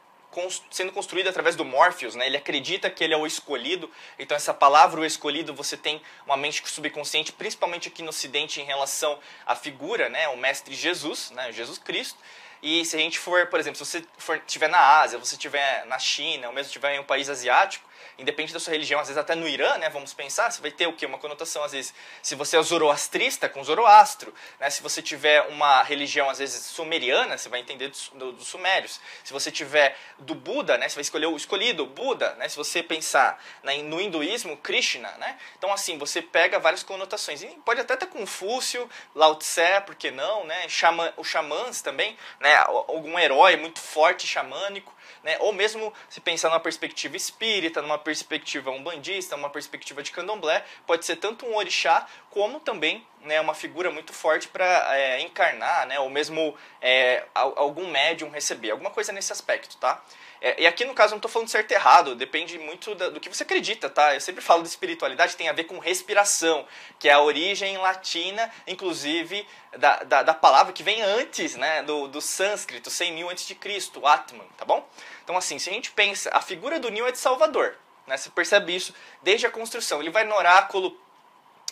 sendo 0.70 0.92
construída 0.92 1.30
através 1.30 1.56
do 1.56 1.64
Morpheus, 1.64 2.14
né? 2.14 2.26
Ele 2.26 2.36
acredita 2.36 2.90
que 2.90 3.02
ele 3.02 3.14
é 3.14 3.16
o 3.16 3.26
escolhido. 3.26 3.90
Então 4.18 4.36
essa 4.36 4.52
palavra 4.52 5.00
o 5.00 5.04
escolhido, 5.04 5.54
você 5.54 5.76
tem 5.76 6.00
uma 6.26 6.36
mente 6.36 6.62
subconsciente, 6.68 7.32
principalmente 7.32 7.88
aqui 7.88 8.02
no 8.02 8.10
ocidente 8.10 8.60
em 8.60 8.64
relação 8.64 9.18
à 9.46 9.54
figura, 9.54 10.08
né, 10.08 10.28
o 10.28 10.36
mestre 10.36 10.74
Jesus, 10.74 11.30
né, 11.30 11.52
Jesus 11.52 11.78
Cristo. 11.78 12.18
E 12.62 12.84
se 12.84 12.96
a 12.96 12.98
gente 12.98 13.18
for, 13.18 13.46
por 13.48 13.60
exemplo, 13.60 13.76
se 13.76 13.84
você 13.84 14.04
for, 14.16 14.36
estiver 14.36 14.68
na 14.68 15.00
Ásia, 15.00 15.18
você 15.18 15.34
estiver 15.34 15.84
na 15.86 15.98
China, 15.98 16.48
ou 16.48 16.52
mesmo 16.54 16.68
estiver 16.68 16.94
em 16.94 16.98
um 16.98 17.04
país 17.04 17.28
asiático, 17.28 17.86
independente 18.18 18.52
da 18.52 18.60
sua 18.60 18.72
religião, 18.72 19.00
às 19.00 19.08
vezes 19.08 19.20
até 19.20 19.34
no 19.34 19.48
Irã, 19.48 19.76
né, 19.78 19.88
vamos 19.88 20.12
pensar, 20.14 20.50
você 20.50 20.60
vai 20.60 20.70
ter 20.70 20.86
o 20.86 20.92
quê? 20.92 21.06
Uma 21.06 21.18
conotação, 21.18 21.62
às 21.62 21.72
vezes, 21.72 21.94
se 22.22 22.34
você 22.34 22.56
é 22.56 22.62
zoroastrista, 22.62 23.48
com 23.48 23.62
zoroastro, 23.62 24.34
né, 24.60 24.70
se 24.70 24.82
você 24.82 25.02
tiver 25.02 25.42
uma 25.48 25.82
religião, 25.82 26.30
às 26.30 26.38
vezes, 26.38 26.64
sumeriana, 26.66 27.36
você 27.36 27.48
vai 27.48 27.60
entender 27.60 27.88
dos, 27.88 28.10
do, 28.14 28.42
sumérios, 28.44 29.00
se 29.22 29.32
você 29.32 29.50
tiver 29.50 29.96
do 30.18 30.34
Buda, 30.34 30.78
né, 30.78 30.88
você 30.88 30.94
vai 30.94 31.02
escolher 31.02 31.26
o 31.26 31.36
escolhido, 31.36 31.86
Buda, 31.86 32.34
né, 32.34 32.48
se 32.48 32.56
você 32.56 32.82
pensar 32.82 33.42
né, 33.62 33.76
no 33.78 34.00
hinduísmo, 34.00 34.56
Krishna, 34.56 35.10
né, 35.18 35.38
então, 35.58 35.72
assim, 35.72 35.98
você 35.98 36.22
pega 36.22 36.58
várias 36.58 36.82
conotações, 36.82 37.42
e 37.42 37.46
pode 37.64 37.80
até 37.80 37.96
ter 37.96 38.06
Confúcio, 38.06 38.88
Lao 39.14 39.34
Tse, 39.36 39.80
por 39.84 39.94
que 39.94 40.10
não, 40.10 40.44
né, 40.44 40.68
Xamã, 40.68 41.12
os 41.16 41.26
xamãs 41.26 41.82
também, 41.82 42.16
né, 42.40 42.54
algum 42.56 43.18
herói 43.18 43.56
muito 43.56 43.80
forte, 43.80 44.26
xamânico, 44.26 44.93
né? 45.22 45.36
Ou 45.40 45.52
mesmo 45.52 45.92
se 46.08 46.20
pensar 46.20 46.48
numa 46.48 46.60
perspectiva 46.60 47.16
espírita, 47.16 47.82
numa 47.82 47.98
perspectiva 47.98 48.70
umbandista, 48.70 49.36
numa 49.36 49.50
perspectiva 49.50 50.02
de 50.02 50.10
candomblé, 50.10 50.64
pode 50.86 51.04
ser 51.04 51.16
tanto 51.16 51.46
um 51.46 51.56
orixá 51.56 52.06
como 52.30 52.60
também 52.60 53.06
né, 53.24 53.40
uma 53.40 53.54
figura 53.54 53.90
muito 53.90 54.12
forte 54.12 54.48
para 54.48 54.96
é, 54.96 55.20
encarnar, 55.20 55.86
né, 55.86 55.98
ou 55.98 56.10
mesmo 56.10 56.54
é, 56.80 57.24
algum 57.34 57.88
médium 57.88 58.30
receber, 58.30 58.70
alguma 58.70 58.90
coisa 58.90 59.12
nesse 59.12 59.32
aspecto, 59.32 59.76
tá? 59.78 60.02
É, 60.44 60.60
e 60.60 60.66
aqui 60.66 60.84
no 60.84 60.92
caso 60.92 61.12
eu 61.12 61.14
não 61.14 61.20
estou 61.20 61.30
falando 61.30 61.48
certo 61.48 61.70
e 61.70 61.74
errado, 61.74 62.14
depende 62.14 62.58
muito 62.58 62.94
da, 62.94 63.08
do 63.08 63.18
que 63.18 63.30
você 63.30 63.44
acredita, 63.44 63.88
tá? 63.88 64.14
Eu 64.14 64.20
sempre 64.20 64.42
falo 64.42 64.62
de 64.62 64.68
espiritualidade, 64.68 65.36
tem 65.36 65.48
a 65.48 65.54
ver 65.54 65.64
com 65.64 65.78
respiração, 65.78 66.66
que 66.98 67.08
é 67.08 67.12
a 67.12 67.20
origem 67.20 67.78
latina, 67.78 68.52
inclusive 68.66 69.48
da, 69.78 70.02
da, 70.02 70.22
da 70.22 70.34
palavra 70.34 70.74
que 70.74 70.82
vem 70.82 71.00
antes, 71.00 71.56
né, 71.56 71.82
do, 71.84 72.08
do 72.08 72.20
sânscrito, 72.20 72.90
100 72.90 73.12
mil 73.12 73.30
antes 73.30 73.46
de 73.46 73.54
Cristo, 73.54 74.06
Atman, 74.06 74.44
tá 74.58 74.66
bom? 74.66 74.86
Então 75.24 75.34
assim, 75.34 75.58
se 75.58 75.70
a 75.70 75.72
gente 75.72 75.90
pensa, 75.92 76.28
a 76.30 76.42
figura 76.42 76.78
do 76.78 76.90
Nil 76.90 77.06
é 77.06 77.12
de 77.12 77.18
Salvador, 77.18 77.78
né? 78.06 78.18
Você 78.18 78.28
percebe 78.28 78.76
isso 78.76 78.94
desde 79.22 79.46
a 79.46 79.50
construção. 79.50 80.02
Ele 80.02 80.10
vai 80.10 80.24
no 80.24 80.34
oráculo, 80.34 80.94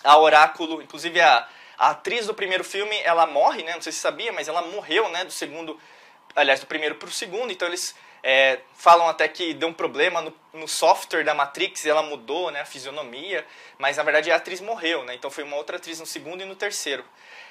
a 0.03 0.17
oráculo, 0.17 0.81
inclusive 0.81 1.21
a, 1.21 1.47
a 1.77 1.91
atriz 1.91 2.27
do 2.27 2.33
primeiro 2.33 2.65
filme, 2.65 2.99
ela 3.01 3.27
morre, 3.27 3.65
né? 3.65 3.75
Não 3.75 3.83
sei 3.83 3.93
se 3.93 3.99
sabia, 3.99 4.33
mas 4.33 4.49
ela 4.49 4.63
morreu, 4.63 5.11
né? 5.11 5.27
Do 5.27 5.33
segundo, 5.33 5.79
aliás, 6.35 6.61
do 6.61 6.67
primeiro 6.67 6.95
para 6.97 7.09
o 7.09 7.13
segundo. 7.13 7.53
Então 7.53 7.69
eles 7.69 7.95
é, 8.23 8.61
falam 8.75 9.09
até 9.09 9.27
que 9.27 9.53
deu 9.53 9.69
um 9.69 9.73
problema 9.73 10.21
no, 10.21 10.33
no, 10.53 10.69
software 10.69 11.25
da 11.25 11.35
Matrix 11.35 11.85
ela 11.85 12.03
mudou 12.03 12.51
né, 12.51 12.61
a 12.61 12.65
fisionomia, 12.65 13.45
mas 13.79 13.97
na 13.97 14.03
verdade 14.03 14.31
a 14.31 14.37
atriz 14.37 14.61
morreu, 14.61 15.05
né? 15.05 15.15
Então 15.15 15.31
foi 15.31 15.43
uma 15.43 15.57
outra 15.57 15.77
atriz 15.77 15.99
no 15.99 16.07
segundo 16.07 16.43
e 16.43 16.45
no 16.45 16.55
terceiro. 16.55 17.05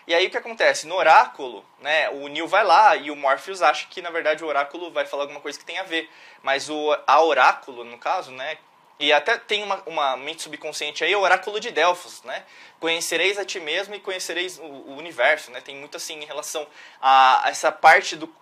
E 0.08 0.14
aí 0.14 0.28
o 0.28 0.30
que 0.30 0.38
acontece? 0.38 0.88
No 0.88 0.96
oráculo, 0.96 1.66
né, 1.80 2.10
o 2.10 2.28
Neo 2.28 2.48
vai 2.48 2.64
lá 2.64 2.96
e 2.96 3.12
o 3.12 3.16
Morpheus 3.16 3.62
acha 3.62 3.88
que 3.88 4.02
na 4.02 4.10
verdade 4.10 4.44
o 4.44 4.48
oráculo 4.48 4.92
vai 4.92 5.06
falar 5.06 5.24
alguma 5.24 5.42
coisa 5.42 5.60
que 5.60 5.66
tem 5.66 5.78
a 5.78 5.84
ver. 5.84 6.10
Mas 6.42 6.70
o 6.70 6.98
a 7.06 7.22
oráculo, 7.22 7.84
no 7.84 7.98
caso, 7.98 8.32
né, 8.32 8.58
e 9.02 9.12
até 9.12 9.38
tem 9.38 9.64
uma, 9.64 9.82
uma 9.86 10.16
mente 10.16 10.44
subconsciente 10.44 11.04
aí, 11.04 11.16
o 11.16 11.22
oráculo 11.22 11.60
de 11.60 11.72
Delfos, 11.72 12.22
né? 12.24 12.44
Conhecereis 12.80 13.38
a 13.38 13.44
ti 13.44 13.60
mesmo 13.60 13.96
e 13.96 14.00
conhecereis 14.00 14.60
o, 14.60 14.64
o 14.64 14.96
universo, 14.96 15.50
né? 15.52 15.60
Tem 15.60 15.76
muito 15.76 15.98
assim 15.98 16.22
em 16.22 16.26
relação 16.26 16.68
a, 17.02 17.48
a 17.48 17.50
essa 17.50 17.72
parte 17.72 18.16
do, 18.16 18.34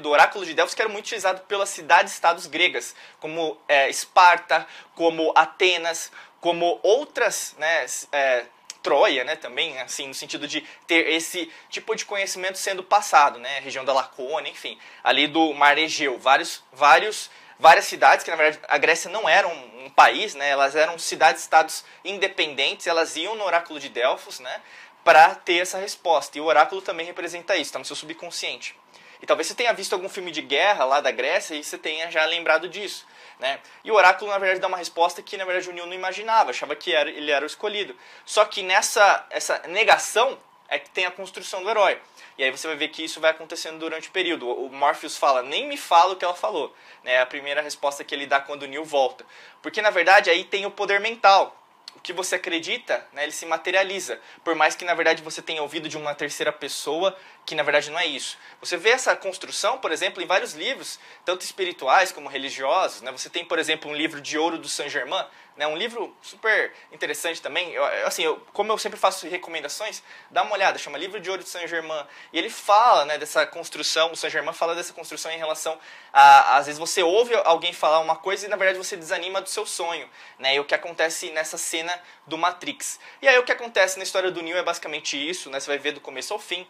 do 0.00 0.08
oráculo 0.08 0.46
de 0.46 0.54
Delfos 0.54 0.74
que 0.74 0.80
era 0.82 0.88
muito 0.88 1.06
utilizado 1.06 1.40
pelas 1.42 1.68
cidades-estados 1.70 2.46
gregas, 2.46 2.94
como 3.18 3.60
é, 3.66 3.90
Esparta, 3.90 4.66
como 4.94 5.32
Atenas, 5.34 6.12
como 6.40 6.78
outras 6.82 7.56
né, 7.58 7.86
é, 8.12 8.46
Troia, 8.82 9.24
né, 9.24 9.34
também, 9.34 9.80
assim, 9.80 10.06
no 10.06 10.14
sentido 10.14 10.46
de 10.46 10.60
ter 10.86 11.08
esse 11.08 11.50
tipo 11.68 11.96
de 11.96 12.04
conhecimento 12.04 12.56
sendo 12.56 12.84
passado, 12.84 13.40
né, 13.40 13.58
região 13.58 13.84
da 13.84 13.92
Lacônia, 13.92 14.48
enfim, 14.48 14.78
ali 15.02 15.26
do 15.26 15.52
Mar 15.52 15.76
Egeu, 15.76 16.16
vários, 16.20 16.62
vários 16.72 17.28
várias 17.58 17.86
cidades, 17.86 18.24
que 18.24 18.30
na 18.30 18.36
verdade 18.36 18.62
a 18.68 18.78
Grécia 18.78 19.10
não 19.10 19.28
era 19.28 19.46
um, 19.46 19.86
um 19.86 19.90
país, 19.90 20.34
né? 20.34 20.48
elas 20.48 20.76
eram 20.76 20.98
cidades-estados 20.98 21.84
independentes, 22.04 22.86
elas 22.86 23.16
iam 23.16 23.34
no 23.34 23.44
oráculo 23.44 23.80
de 23.80 23.88
Delfos 23.88 24.40
né? 24.40 24.60
para 25.04 25.34
ter 25.34 25.58
essa 25.58 25.78
resposta. 25.78 26.36
E 26.36 26.40
o 26.40 26.44
oráculo 26.44 26.82
também 26.82 27.06
representa 27.06 27.54
isso, 27.54 27.64
está 27.64 27.78
no 27.78 27.84
seu 27.84 27.96
subconsciente. 27.96 28.76
E 29.22 29.26
talvez 29.26 29.46
você 29.46 29.54
tenha 29.54 29.72
visto 29.72 29.92
algum 29.92 30.08
filme 30.08 30.30
de 30.30 30.42
guerra 30.42 30.84
lá 30.84 31.00
da 31.00 31.10
Grécia 31.10 31.54
e 31.54 31.64
você 31.64 31.78
tenha 31.78 32.10
já 32.10 32.24
lembrado 32.26 32.68
disso. 32.68 33.06
Né? 33.38 33.58
E 33.84 33.90
o 33.90 33.94
oráculo, 33.94 34.30
na 34.30 34.38
verdade, 34.38 34.60
dá 34.60 34.66
uma 34.66 34.76
resposta 34.76 35.22
que, 35.22 35.36
na 35.36 35.44
verdade, 35.44 35.68
o 35.68 35.72
Neo 35.72 35.86
não 35.86 35.94
imaginava, 35.94 36.50
achava 36.50 36.74
que 36.74 36.92
era, 36.92 37.08
ele 37.08 37.30
era 37.30 37.44
o 37.44 37.46
escolhido. 37.46 37.96
Só 38.24 38.44
que 38.44 38.62
nessa 38.62 39.26
essa 39.30 39.58
negação 39.68 40.38
é 40.68 40.78
que 40.78 40.90
tem 40.90 41.06
a 41.06 41.10
construção 41.10 41.62
do 41.62 41.70
herói. 41.70 42.00
E 42.38 42.44
aí 42.44 42.50
você 42.50 42.66
vai 42.66 42.76
ver 42.76 42.88
que 42.88 43.04
isso 43.04 43.20
vai 43.20 43.30
acontecendo 43.30 43.78
durante 43.78 44.08
o 44.08 44.12
período. 44.12 44.48
O 44.48 44.70
Morpheus 44.70 45.16
fala, 45.16 45.42
nem 45.42 45.66
me 45.66 45.76
fala 45.76 46.12
o 46.12 46.16
que 46.16 46.24
ela 46.24 46.34
falou. 46.34 46.74
É 47.04 47.20
a 47.20 47.26
primeira 47.26 47.62
resposta 47.62 48.04
que 48.04 48.14
ele 48.14 48.26
dá 48.26 48.40
quando 48.40 48.64
o 48.64 48.66
Neil 48.66 48.84
volta. 48.84 49.24
Porque, 49.62 49.80
na 49.80 49.90
verdade, 49.90 50.28
aí 50.28 50.44
tem 50.44 50.66
o 50.66 50.70
poder 50.70 51.00
mental. 51.00 51.62
O 51.94 52.00
que 52.00 52.12
você 52.12 52.34
acredita, 52.34 53.06
né, 53.12 53.22
ele 53.22 53.32
se 53.32 53.46
materializa. 53.46 54.20
Por 54.44 54.54
mais 54.54 54.74
que, 54.76 54.84
na 54.84 54.92
verdade, 54.92 55.22
você 55.22 55.40
tenha 55.40 55.62
ouvido 55.62 55.88
de 55.88 55.96
uma 55.96 56.14
terceira 56.14 56.52
pessoa 56.52 57.16
que 57.46 57.54
na 57.54 57.62
verdade 57.62 57.90
não 57.90 57.98
é 57.98 58.04
isso. 58.04 58.36
Você 58.60 58.76
vê 58.76 58.90
essa 58.90 59.14
construção, 59.14 59.78
por 59.78 59.92
exemplo, 59.92 60.20
em 60.20 60.26
vários 60.26 60.52
livros, 60.52 60.98
tanto 61.24 61.44
espirituais 61.44 62.10
como 62.10 62.28
religiosos. 62.28 63.00
Né? 63.02 63.12
Você 63.12 63.30
tem, 63.30 63.44
por 63.44 63.58
exemplo, 63.58 63.88
um 63.88 63.94
livro 63.94 64.20
de 64.20 64.36
ouro 64.36 64.58
do 64.58 64.68
Saint-Germain, 64.68 65.24
né? 65.56 65.66
um 65.66 65.76
livro 65.76 66.14
super 66.20 66.72
interessante 66.90 67.40
também. 67.40 67.72
Eu, 67.72 67.84
assim, 68.04 68.24
eu, 68.24 68.44
como 68.52 68.72
eu 68.72 68.78
sempre 68.78 68.98
faço 68.98 69.28
recomendações, 69.28 70.02
dá 70.28 70.42
uma 70.42 70.54
olhada, 70.54 70.76
chama 70.76 70.98
Livro 70.98 71.20
de 71.20 71.30
Ouro 71.30 71.44
do 71.44 71.48
Saint-Germain. 71.48 72.04
E 72.32 72.38
ele 72.38 72.50
fala 72.50 73.04
né, 73.04 73.16
dessa 73.16 73.46
construção, 73.46 74.10
o 74.10 74.16
Saint-Germain 74.16 74.52
fala 74.52 74.74
dessa 74.74 74.92
construção 74.92 75.30
em 75.30 75.38
relação 75.38 75.78
a, 76.12 76.56
às 76.56 76.66
vezes 76.66 76.78
você 76.78 77.02
ouve 77.02 77.34
alguém 77.44 77.72
falar 77.72 78.00
uma 78.00 78.16
coisa 78.16 78.46
e 78.46 78.48
na 78.48 78.56
verdade 78.56 78.78
você 78.78 78.96
desanima 78.96 79.40
do 79.40 79.48
seu 79.48 79.64
sonho. 79.64 80.08
Né? 80.38 80.56
E 80.56 80.60
o 80.60 80.64
que 80.64 80.74
acontece 80.74 81.30
nessa 81.30 81.56
cena 81.56 81.92
do 82.26 82.36
Matrix. 82.36 82.98
E 83.22 83.28
aí 83.28 83.38
o 83.38 83.44
que 83.44 83.52
acontece 83.52 83.98
na 83.98 84.02
história 84.02 84.32
do 84.32 84.42
Neo 84.42 84.56
é 84.56 84.62
basicamente 84.62 85.16
isso, 85.16 85.48
né? 85.48 85.60
você 85.60 85.68
vai 85.68 85.78
ver 85.78 85.92
do 85.92 86.00
começo 86.00 86.32
ao 86.32 86.38
fim. 86.40 86.66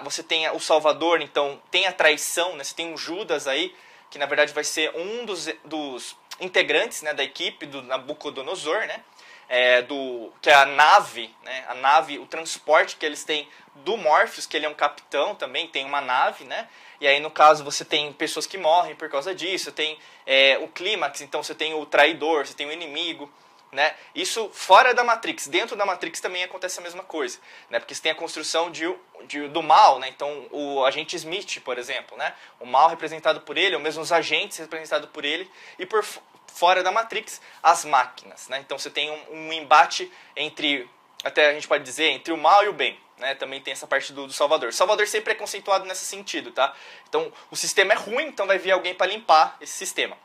Você 0.00 0.22
tem 0.22 0.48
o 0.50 0.60
Salvador, 0.60 1.20
então 1.20 1.60
tem 1.70 1.86
a 1.86 1.92
traição, 1.92 2.56
né? 2.56 2.64
Você 2.64 2.74
tem 2.74 2.92
um 2.92 2.96
Judas 2.96 3.46
aí, 3.46 3.74
que 4.10 4.18
na 4.18 4.26
verdade 4.26 4.52
vai 4.52 4.64
ser 4.64 4.94
um 4.96 5.24
dos, 5.24 5.48
dos 5.64 6.16
integrantes 6.40 7.02
né, 7.02 7.14
da 7.14 7.24
equipe 7.24 7.66
do 7.66 7.82
Nabucodonosor, 7.82 8.86
né? 8.86 9.02
É, 9.48 9.82
do, 9.82 10.32
que 10.42 10.50
é 10.50 10.54
a 10.54 10.66
nave, 10.66 11.32
né? 11.44 11.64
A 11.68 11.74
nave, 11.74 12.18
o 12.18 12.26
transporte 12.26 12.96
que 12.96 13.06
eles 13.06 13.22
têm 13.24 13.48
do 13.76 13.96
Morpheus, 13.96 14.46
que 14.46 14.56
ele 14.56 14.66
é 14.66 14.68
um 14.68 14.74
capitão 14.74 15.34
também, 15.34 15.68
tem 15.68 15.84
uma 15.84 16.00
nave, 16.00 16.44
né? 16.44 16.68
E 17.00 17.06
aí, 17.06 17.20
no 17.20 17.30
caso, 17.30 17.62
você 17.62 17.84
tem 17.84 18.12
pessoas 18.12 18.46
que 18.46 18.58
morrem 18.58 18.96
por 18.96 19.08
causa 19.08 19.34
disso, 19.34 19.70
tem 19.70 19.98
é, 20.24 20.58
o 20.58 20.68
clímax, 20.68 21.20
então 21.20 21.42
você 21.42 21.54
tem 21.54 21.74
o 21.74 21.84
traidor, 21.84 22.46
você 22.46 22.54
tem 22.54 22.66
o 22.66 22.72
inimigo, 22.72 23.30
né? 23.72 23.94
Isso 24.14 24.50
fora 24.52 24.94
da 24.94 25.04
Matrix. 25.04 25.48
Dentro 25.48 25.76
da 25.76 25.84
Matrix 25.84 26.20
também 26.20 26.44
acontece 26.44 26.78
a 26.78 26.82
mesma 26.82 27.02
coisa, 27.02 27.38
né? 27.68 27.78
Porque 27.78 27.94
você 27.94 28.02
tem 28.02 28.12
a 28.12 28.14
construção 28.14 28.70
de, 28.70 28.92
de, 29.24 29.48
do 29.48 29.62
mal, 29.62 29.98
né? 29.98 30.08
Então, 30.08 30.46
o 30.50 30.84
agente 30.84 31.16
Smith, 31.16 31.60
por 31.60 31.78
exemplo, 31.78 32.16
né? 32.16 32.34
O 32.60 32.66
mal 32.66 32.88
representado 32.88 33.40
por 33.40 33.56
ele, 33.56 33.74
ou 33.74 33.80
mesmo 33.80 34.02
os 34.02 34.12
agentes 34.12 34.58
representados 34.58 35.08
por 35.10 35.24
ele, 35.24 35.50
e 35.78 35.86
por 35.86 36.04
fora 36.46 36.82
da 36.82 36.90
Matrix, 36.90 37.40
as 37.62 37.84
máquinas, 37.84 38.48
né? 38.48 38.58
Então, 38.60 38.78
você 38.78 38.90
tem 38.90 39.10
um, 39.10 39.32
um 39.32 39.52
embate 39.52 40.10
entre, 40.34 40.88
até 41.22 41.50
a 41.50 41.52
gente 41.54 41.68
pode 41.68 41.84
dizer, 41.84 42.10
entre 42.10 42.32
o 42.32 42.36
mal 42.36 42.64
e 42.64 42.68
o 42.68 42.72
bem, 42.72 42.98
né, 43.18 43.34
também 43.34 43.60
tem 43.60 43.72
essa 43.72 43.86
parte 43.86 44.12
do, 44.12 44.26
do, 44.26 44.32
Salvador. 44.32 44.72
Salvador 44.72 45.06
sempre 45.06 45.32
é 45.32 45.34
conceituado 45.34 45.84
nesse 45.84 46.04
sentido, 46.04 46.52
tá? 46.52 46.74
Então, 47.08 47.32
o 47.50 47.56
sistema 47.56 47.92
é 47.92 47.96
ruim, 47.96 48.26
então 48.26 48.46
vai 48.46 48.58
vir 48.58 48.72
alguém 48.72 48.94
para 48.94 49.06
limpar 49.06 49.56
esse 49.60 49.72
sistema. 49.72 50.16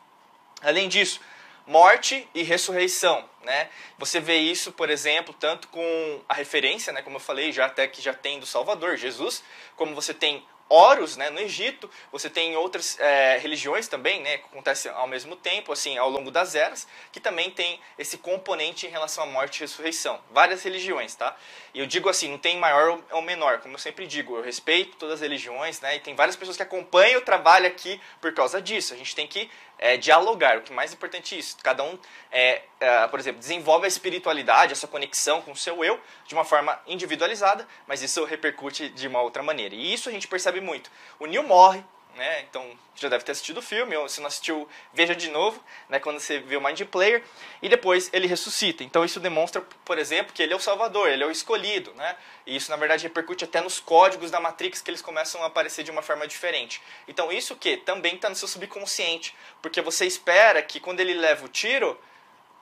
Além 0.62 0.88
disso, 0.90 1.20
morte 1.72 2.28
e 2.36 2.44
ressurreição, 2.44 3.24
né? 3.44 3.70
Você 3.98 4.20
vê 4.20 4.36
isso, 4.36 4.74
por 4.74 4.90
exemplo, 4.90 5.34
tanto 5.34 5.70
com 5.70 6.22
a 6.28 6.34
referência, 6.34 6.92
né, 6.92 7.02
como 7.02 7.16
eu 7.16 7.20
falei, 7.22 7.54
já 7.54 7.66
até 7.66 7.88
que 7.88 8.02
já 8.02 8.14
tem 8.14 8.42
do 8.42 8.46
Salvador, 8.46 8.98
Jesus, 8.98 9.42
como 9.78 9.96
você 9.96 10.14
tem 10.14 10.46
Horus, 10.74 11.18
né, 11.18 11.30
no 11.30 11.40
Egito, 11.42 11.90
você 12.14 12.30
tem 12.30 12.56
outras 12.56 12.98
é, 12.98 13.38
religiões 13.38 13.90
também, 13.90 14.22
né, 14.22 14.38
que 14.38 14.46
acontecem 14.46 14.90
ao 14.92 15.06
mesmo 15.06 15.36
tempo, 15.36 15.74
assim, 15.74 15.98
ao 15.98 16.10
longo 16.10 16.32
das 16.32 16.56
eras, 16.56 16.88
que 17.12 17.20
também 17.20 17.52
tem 17.52 17.78
esse 18.00 18.18
componente 18.18 18.86
em 18.86 18.90
relação 18.90 19.26
à 19.26 19.28
morte 19.28 19.58
e 19.58 19.60
ressurreição. 19.62 20.22
Várias 20.32 20.64
religiões, 20.64 21.14
tá? 21.14 21.36
E 21.74 21.80
eu 21.80 21.86
digo 21.86 22.08
assim, 22.08 22.30
não 22.30 22.38
tem 22.38 22.58
maior 22.58 23.02
ou 23.12 23.22
menor, 23.22 23.60
como 23.60 23.76
eu 23.76 23.80
sempre 23.80 24.08
digo, 24.08 24.38
eu 24.38 24.42
respeito 24.42 24.96
todas 24.96 25.16
as 25.16 25.22
religiões, 25.22 25.82
né, 25.82 25.98
e 25.98 26.00
tem 26.00 26.16
várias 26.16 26.38
pessoas 26.38 26.56
que 26.56 26.64
acompanham 26.64 27.20
o 27.20 27.26
trabalho 27.26 27.68
aqui 27.68 28.00
por 28.22 28.34
causa 28.34 28.62
disso. 28.62 28.94
A 28.94 28.98
gente 28.98 29.14
tem 29.14 29.28
que 29.28 29.52
é, 29.82 29.98
dialogar, 29.98 30.60
o 30.60 30.62
que 30.62 30.72
é 30.72 30.76
mais 30.76 30.94
importante 30.94 31.34
é 31.34 31.40
isso. 31.40 31.58
Cada 31.62 31.84
um, 31.84 31.98
é, 32.32 32.62
é, 32.80 33.08
por 33.08 33.20
exemplo, 33.20 33.40
desenvolve 33.40 33.86
a 33.86 33.88
espiritualidade, 33.88 34.72
essa 34.72 34.88
conexão 34.88 35.42
com 35.42 35.52
o 35.52 35.56
seu 35.56 35.84
eu 35.84 36.00
de 36.28 36.36
uma 36.36 36.46
forma 36.46 36.80
individualizada, 36.86 37.68
mas 37.88 38.04
isso 38.04 38.24
repercute 38.24 38.90
de 38.90 39.08
uma 39.08 39.22
outra 39.22 39.42
maneira. 39.42 39.74
E 39.74 39.92
isso 39.92 40.08
a 40.08 40.12
gente 40.12 40.28
percebe 40.28 40.62
muito. 40.62 40.92
O 41.20 41.26
Neil 41.26 41.44
morre, 41.44 41.84
né? 42.16 42.42
Então, 42.42 42.78
já 42.96 43.10
deve 43.10 43.24
ter 43.24 43.32
assistido 43.32 43.58
o 43.58 43.62
filme, 43.62 43.96
ou 43.96 44.08
se 44.08 44.20
não 44.20 44.28
assistiu, 44.28 44.68
veja 44.94 45.16
de 45.16 45.30
novo, 45.30 45.64
né? 45.90 46.00
Quando 46.00 46.20
você 46.20 46.40
vê 46.40 46.58
o 46.58 46.62
Mind 46.62 46.82
Player, 46.84 47.24
e 47.62 47.70
depois 47.70 48.10
ele 48.14 48.28
ressuscita. 48.28 48.84
Então, 48.84 49.04
isso 49.04 49.20
demonstra, 49.20 49.62
por 49.86 49.98
exemplo, 49.98 50.34
que 50.34 50.44
ele 50.44 50.54
é 50.54 50.56
o 50.56 50.60
salvador, 50.60 51.10
ele 51.10 51.24
é 51.24 51.26
o 51.26 51.32
escolhido, 51.32 51.94
né? 51.96 52.16
E 52.46 52.56
isso, 52.56 52.70
na 52.70 52.78
verdade, 52.78 53.04
repercute 53.04 53.44
até 53.44 53.62
nos 53.62 53.80
códigos 53.80 54.32
da 54.32 54.40
Matrix, 54.40 54.82
que 54.82 54.90
eles 54.90 55.02
começam 55.02 55.44
a 55.44 55.48
aparecer 55.48 55.84
de 55.84 55.92
uma 55.92 56.02
forma 56.02 56.28
diferente. 56.28 56.82
Então, 57.08 57.32
isso 57.32 57.56
que 57.56 57.78
também 57.78 58.16
está 58.16 58.30
no 58.30 58.36
seu 58.36 58.48
subconsciente, 58.48 59.36
porque 59.62 59.82
você 59.82 60.06
espera 60.06 60.62
que 60.62 60.80
quando 60.80 61.00
ele 61.00 61.14
leva 61.14 61.46
o 61.46 61.50
tiro, 61.50 62.00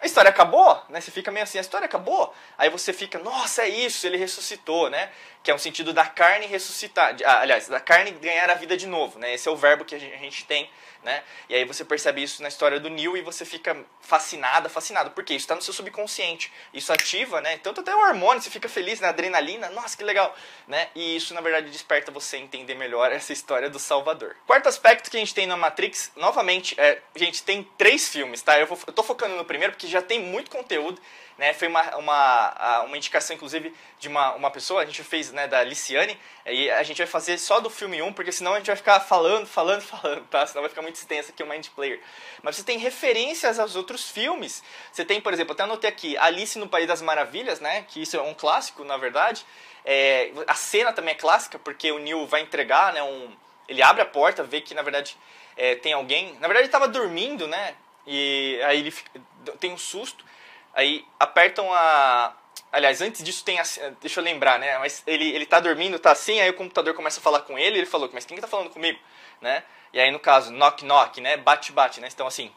a 0.01 0.05
história 0.05 0.29
acabou, 0.29 0.81
né? 0.87 1.01
Você 1.01 1.11
fica 1.11 1.29
meio 1.29 1.43
assim, 1.43 1.57
a 1.57 1.61
história 1.61 1.85
acabou. 1.85 2.33
Aí 2.57 2.69
você 2.69 2.93
fica, 2.93 3.19
nossa, 3.19 3.63
é 3.63 3.69
isso, 3.69 4.07
ele 4.07 4.17
ressuscitou, 4.17 4.89
né? 4.89 5.11
Que 5.43 5.51
é 5.51 5.55
um 5.55 5.57
sentido 5.57 5.91
da 5.91 6.05
carne 6.05 6.45
ressuscitar, 6.45 7.15
ah, 7.25 7.41
aliás, 7.41 7.67
da 7.67 7.79
carne 7.79 8.11
ganhar 8.11 8.49
a 8.49 8.53
vida 8.53 8.77
de 8.77 8.87
novo, 8.87 9.19
né? 9.19 9.33
Esse 9.33 9.49
é 9.49 9.51
o 9.51 9.57
verbo 9.57 9.83
que 9.83 9.95
a 9.95 9.99
gente 9.99 10.45
tem 10.45 10.69
né? 11.03 11.23
E 11.47 11.55
aí 11.55 11.65
você 11.65 11.85
percebe 11.85 12.21
isso 12.21 12.41
na 12.41 12.49
história 12.49 12.79
do 12.79 12.89
Neil 12.89 13.15
e 13.15 13.21
você 13.21 13.45
fica 13.45 13.77
fascinada, 14.01 14.67
fascinado, 14.67 15.11
porque 15.11 15.33
isso 15.33 15.43
está 15.43 15.55
no 15.55 15.61
seu 15.61 15.73
subconsciente. 15.73 16.51
Isso 16.73 16.91
ativa, 16.91 17.39
né? 17.41 17.57
Tanto 17.57 17.81
até 17.81 17.95
o 17.95 17.99
hormônio, 17.99 18.41
você 18.41 18.49
fica 18.49 18.67
feliz, 18.67 18.99
né? 18.99 19.07
Adrenalina, 19.07 19.69
nossa, 19.69 19.95
que 19.95 20.03
legal, 20.03 20.35
né? 20.67 20.89
E 20.93 21.15
isso, 21.15 21.33
na 21.33 21.41
verdade, 21.41 21.69
desperta 21.69 22.11
você 22.11 22.37
entender 22.37 22.75
melhor 22.75 23.11
essa 23.11 23.31
história 23.31 23.69
do 23.69 23.79
Salvador. 23.79 24.35
Quarto 24.45 24.67
aspecto 24.67 25.09
que 25.09 25.17
a 25.17 25.19
gente 25.19 25.33
tem 25.33 25.47
na 25.47 25.55
Matrix, 25.55 26.11
novamente, 26.15 26.75
é, 26.77 26.99
gente, 27.15 27.43
tem 27.43 27.63
três 27.77 28.09
filmes, 28.09 28.41
tá? 28.41 28.59
Eu, 28.59 28.67
vou, 28.67 28.77
eu 28.85 28.93
tô 28.93 29.03
focando 29.03 29.35
no 29.35 29.45
primeiro 29.45 29.73
porque 29.73 29.87
já 29.89 30.01
tem 30.01 30.19
muito 30.19 30.49
conteúdo 30.51 31.01
né? 31.39 31.53
Foi 31.53 31.69
uma, 31.69 31.95
uma, 31.95 32.81
uma 32.83 32.97
indicação, 32.97 33.33
inclusive, 33.33 33.73
de 33.97 34.09
uma, 34.09 34.35
uma 34.35 34.51
pessoa, 34.51 34.81
a 34.81 34.85
gente 34.85 35.01
fez, 35.05 35.31
né, 35.31 35.47
da 35.47 35.63
Liciane, 35.63 36.19
e 36.45 36.69
a 36.69 36.83
gente 36.83 36.97
vai 36.97 37.07
fazer 37.07 37.37
só 37.37 37.61
do 37.61 37.69
filme 37.69 38.01
1, 38.01 38.11
porque 38.11 38.31
senão 38.31 38.53
a 38.53 38.57
gente 38.57 38.67
vai 38.67 38.75
ficar 38.75 38.99
falando, 38.99 39.47
falando, 39.47 39.81
falando, 39.87 40.27
tá? 40.27 40.45
Senão 40.45 40.61
vai 40.61 40.69
ficar 40.69 40.81
muito 40.81 40.95
extenso 40.95 41.31
aqui 41.31 41.41
o 41.41 41.47
Mind 41.47 41.67
Player. 41.69 42.01
Mas 42.43 42.57
você 42.57 42.63
tem 42.63 42.77
referências 42.77 43.57
aos 43.57 43.77
outros 43.77 44.09
filmes. 44.09 44.61
Você 44.91 45.05
tem, 45.05 45.21
por 45.21 45.31
exemplo, 45.31 45.53
até 45.53 45.63
anotei 45.63 45.89
aqui, 45.89 46.17
Alice 46.17 46.59
no 46.59 46.67
País 46.67 46.87
das 46.87 47.01
Maravilhas, 47.01 47.61
né? 47.61 47.85
Que 47.87 48.01
isso 48.01 48.17
é 48.17 48.21
um 48.21 48.33
clássico, 48.33 48.83
na 48.83 48.97
verdade. 48.97 49.45
É, 49.85 50.33
a 50.45 50.55
cena 50.55 50.91
também 50.91 51.13
é 51.13 51.17
clássica, 51.17 51.57
porque 51.57 51.89
o 51.89 51.99
Neil 51.99 52.27
vai 52.27 52.41
entregar, 52.41 52.91
né, 52.91 53.01
um... 53.01 53.31
Ele 53.65 53.81
abre 53.81 54.01
a 54.01 54.05
porta, 54.05 54.43
vê 54.43 54.59
que, 54.59 54.73
na 54.73 54.81
verdade, 54.81 55.15
é, 55.55 55.75
tem 55.75 55.93
alguém... 55.93 56.33
Na 56.33 56.47
verdade, 56.47 56.59
ele 56.59 56.65
estava 56.65 56.87
dormindo, 56.87 57.47
né? 57.47 57.75
E 58.05 58.59
aí 58.63 58.79
ele 58.79 58.93
tem 59.59 59.71
um 59.71 59.77
susto. 59.77 60.23
Aí 60.73 61.05
apertam 61.19 61.71
a. 61.73 62.35
Aliás, 62.71 63.01
antes 63.01 63.23
disso 63.23 63.43
tem 63.43 63.59
a. 63.59 63.63
Deixa 64.01 64.19
eu 64.19 64.23
lembrar, 64.23 64.59
né? 64.59 64.77
Mas 64.79 65.03
ele, 65.07 65.29
ele 65.31 65.45
tá 65.45 65.59
dormindo, 65.59 65.97
tá 65.99 66.11
assim, 66.11 66.39
aí 66.39 66.49
o 66.49 66.53
computador 66.53 66.93
começa 66.93 67.19
a 67.19 67.23
falar 67.23 67.41
com 67.41 67.57
ele, 67.57 67.77
ele 67.77 67.85
falou, 67.85 68.09
mas 68.13 68.25
quem 68.25 68.35
que 68.35 68.41
tá 68.41 68.47
falando 68.47 68.69
comigo? 68.69 68.99
Né? 69.41 69.63
E 69.91 69.99
aí 69.99 70.11
no 70.11 70.19
caso, 70.19 70.51
knock 70.51 70.85
knock, 70.85 71.19
né? 71.19 71.37
Bate 71.37 71.71
bate, 71.71 71.99
né? 71.99 72.07
Então 72.11 72.27
assim, 72.27 72.53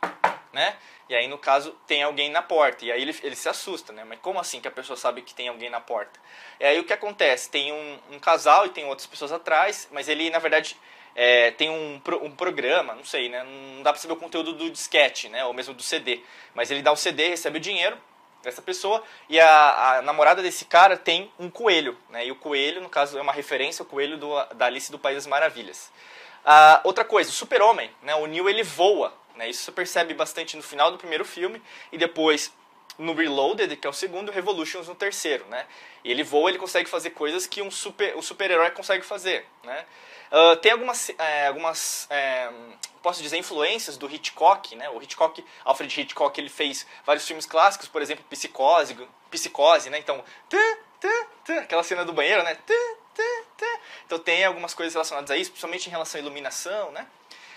né? 0.53 0.77
E 1.09 1.15
aí 1.15 1.27
no 1.27 1.39
caso 1.39 1.73
tem 1.87 2.03
alguém 2.03 2.31
na 2.31 2.43
porta. 2.43 2.85
E 2.85 2.93
aí 2.93 3.01
ele, 3.01 3.17
ele 3.23 3.37
se 3.37 3.49
assusta, 3.49 3.93
né? 3.93 4.05
Mas 4.05 4.19
como 4.21 4.39
assim 4.39 4.61
que 4.61 4.69
a 4.69 4.71
pessoa 4.71 4.97
sabe 4.97 5.23
que 5.23 5.35
tem 5.35 5.49
alguém 5.49 5.71
na 5.71 5.81
porta? 5.81 6.21
E 6.61 6.65
aí 6.65 6.79
o 6.79 6.85
que 6.85 6.93
acontece? 6.93 7.51
Tem 7.51 7.73
um, 7.73 7.99
um 8.13 8.19
casal 8.19 8.67
e 8.67 8.71
tem 8.71 8.85
outras 8.85 9.07
pessoas 9.07 9.33
atrás, 9.33 9.89
mas 9.91 10.09
ele 10.09 10.31
na 10.31 10.39
verdade 10.39 10.77
é, 11.15 11.51
tem 11.51 11.71
um, 11.71 12.01
um 12.23 12.31
programa, 12.31 12.95
não 12.95 13.05
sei, 13.05 13.29
né? 13.29 13.45
Não 13.45 13.83
dá 13.83 13.93
para 13.93 14.01
saber 14.01 14.15
o 14.15 14.17
conteúdo 14.17 14.53
do 14.53 14.71
disquete, 14.71 15.29
né? 15.29 15.45
Ou 15.45 15.53
mesmo 15.53 15.75
do 15.75 15.83
CD. 15.83 16.21
Mas 16.55 16.71
ele 16.71 16.83
dá 16.83 16.93
o 16.93 16.97
CD, 16.97 17.29
recebe 17.29 17.59
o 17.59 17.61
dinheiro 17.61 17.99
dessa 18.43 18.61
pessoa 18.61 19.03
e 19.29 19.39
a, 19.39 19.99
a, 19.99 20.03
namorada 20.03 20.43
desse 20.43 20.65
cara 20.65 20.97
tem 20.97 21.31
um 21.39 21.49
coelho, 21.49 21.97
né? 22.11 22.27
E 22.27 22.33
o 22.33 22.37
coelho, 22.37 22.81
no 22.81 22.89
caso, 22.89 23.17
é 23.19 23.23
uma 23.23 23.33
referência 23.33 23.83
ao 23.83 23.87
coelho 23.87 24.17
do, 24.17 24.45
da 24.55 24.67
Alice 24.67 24.91
do 24.91 24.99
País 24.99 25.17
das 25.17 25.27
Maravilhas. 25.27 25.91
Ah, 26.45 26.81
outra 26.85 27.05
coisa, 27.05 27.31
o 27.31 27.33
super-homem, 27.33 27.91
né? 28.03 28.15
O 28.17 28.27
Neil, 28.27 28.49
ele 28.49 28.63
voa, 28.63 29.15
né? 29.37 29.49
Isso 29.49 29.63
você 29.63 29.73
percebe 29.73 30.15
bastante 30.15 30.57
no 30.57 30.63
final 30.63 30.91
do 30.91 30.99
primeiro 30.99 31.25
filme 31.25 31.63
e 31.93 31.99
depois 31.99 32.53
no 32.99 33.15
Reloaded, 33.15 33.77
que 33.77 33.87
é 33.87 33.91
o 33.91 33.93
segundo, 33.93 34.31
Revolutions 34.31 34.89
no 34.89 34.95
terceiro, 34.95 35.47
né? 35.47 35.67
E 36.05 36.11
ele 36.11 36.23
voa, 36.23 36.51
ele 36.51 36.59
consegue 36.59 36.89
fazer 36.89 37.11
coisas 37.11 37.47
que 37.47 37.63
um 37.63 37.71
super, 37.71 38.17
um 38.17 38.23
super-herói 38.23 38.71
consegue 38.71 39.05
fazer, 39.05 39.47
né? 39.63 39.87
Uh, 40.33 40.57
tem 40.57 40.73
algumas, 40.73 41.11
é, 41.19 41.49
algumas 41.49 42.07
é, 42.09 42.51
posso 43.03 43.23
dizer, 43.23 43.37
influências 43.37 43.99
do 43.99 44.11
Hitchcock, 44.11 44.75
né? 44.75 44.89
O 44.89 45.03
Hitchcock, 45.03 45.45
Alfred 45.63 46.01
Hitchcock, 46.01 46.41
ele 46.41 46.49
fez 46.49 46.87
vários 47.05 47.27
filmes 47.27 47.45
clássicos, 47.45 47.87
por 47.87 48.01
exemplo, 48.01 48.25
Psicose, 48.31 48.97
Psicose, 49.31 49.91
né? 49.91 49.99
Então, 49.99 50.25
aquela 51.63 51.83
cena 51.83 52.05
do 52.05 52.15
banheiro, 52.15 52.43
né? 52.45 52.57
Então 54.07 54.19
tem 54.19 54.45
algumas 54.45 54.73
coisas 54.73 54.95
relacionadas 54.95 55.31
a 55.31 55.37
isso, 55.37 55.51
principalmente 55.51 55.87
em 55.87 55.91
relação 55.91 56.19
à 56.19 56.23
iluminação, 56.23 56.91
né? 56.93 57.07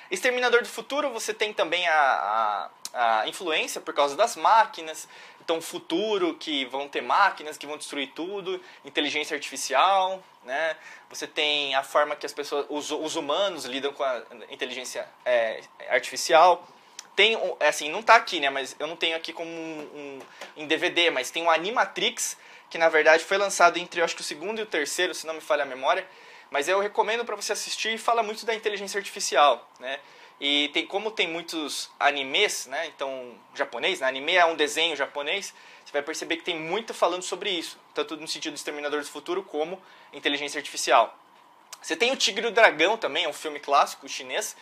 Exterminador 0.09 0.61
do 0.61 0.67
Futuro, 0.67 1.09
você 1.09 1.33
tem 1.33 1.53
também 1.53 1.87
a, 1.87 2.69
a, 2.93 3.21
a 3.21 3.27
influência 3.27 3.81
por 3.81 3.93
causa 3.93 4.15
das 4.15 4.35
máquinas, 4.35 5.07
então 5.45 5.61
futuro 5.61 6.33
que 6.35 6.65
vão 6.65 6.87
ter 6.87 7.01
máquinas 7.01 7.57
que 7.57 7.67
vão 7.67 7.77
destruir 7.77 8.11
tudo, 8.15 8.59
inteligência 8.83 9.35
artificial, 9.35 10.23
né? 10.43 10.75
Você 11.09 11.27
tem 11.27 11.75
a 11.75 11.83
forma 11.83 12.15
que 12.15 12.25
as 12.25 12.33
pessoas, 12.33 12.65
os, 12.67 12.89
os 12.89 13.15
humanos 13.15 13.65
lidam 13.65 13.93
com 13.93 14.03
a 14.03 14.23
inteligência 14.49 15.07
é, 15.23 15.61
artificial. 15.89 16.67
Tem, 17.15 17.37
assim, 17.59 17.89
não 17.89 17.99
está 17.99 18.15
aqui, 18.15 18.39
né? 18.39 18.49
Mas 18.49 18.75
eu 18.79 18.87
não 18.87 18.95
tenho 18.95 19.15
aqui 19.15 19.31
como 19.31 19.49
um, 19.49 19.89
um, 19.93 20.19
em 20.57 20.67
DVD, 20.67 21.11
mas 21.11 21.29
tem 21.29 21.43
o 21.43 21.49
Animatrix, 21.49 22.37
que 22.69 22.77
na 22.77 22.89
verdade 22.89 23.23
foi 23.23 23.37
lançado 23.37 23.77
entre, 23.77 24.01
eu 24.01 24.05
acho 24.05 24.15
que 24.15 24.21
o 24.21 24.25
segundo 24.25 24.59
e 24.59 24.63
o 24.63 24.65
terceiro, 24.65 25.13
se 25.13 25.27
não 25.27 25.35
me 25.35 25.41
falha 25.41 25.63
a 25.63 25.65
memória, 25.65 26.07
mas 26.55 26.69
eu 26.69 26.79
recomendo 26.79 27.25
para 27.25 27.35
você 27.35 27.51
assistir 27.51 27.95
e 27.95 27.97
fala 27.97 28.23
muito 28.23 28.45
da 28.45 28.55
inteligência 28.55 28.97
artificial, 28.97 29.69
né? 29.77 29.99
E 30.39 30.69
tem, 30.69 30.87
como 30.87 31.11
tem 31.11 31.27
muitos 31.27 31.91
animes, 31.99 32.65
né? 32.67 32.87
Então, 32.87 33.35
japonês, 33.53 33.99
né? 33.99 34.07
Anime 34.07 34.37
é 34.37 34.45
um 34.45 34.55
desenho 34.55 34.95
japonês, 34.95 35.53
você 35.83 35.91
vai 35.91 36.01
perceber 36.01 36.37
que 36.37 36.43
tem 36.43 36.57
muito 36.57 36.93
falando 36.93 37.23
sobre 37.23 37.49
isso, 37.49 37.77
tanto 37.93 38.15
no 38.15 38.25
sentido 38.25 38.53
do 38.53 38.55
Exterminador 38.55 39.01
do 39.01 39.05
Futuro 39.05 39.43
como 39.43 39.81
inteligência 40.13 40.57
artificial. 40.57 41.19
Você 41.81 41.93
tem 41.93 42.13
o 42.13 42.15
Tigre 42.15 42.45
e 42.45 42.49
o 42.49 42.53
Dragão 42.53 42.97
também, 42.97 43.25
é 43.25 43.27
um 43.27 43.33
filme 43.33 43.59
clássico 43.59 44.07
chinês, 44.07 44.55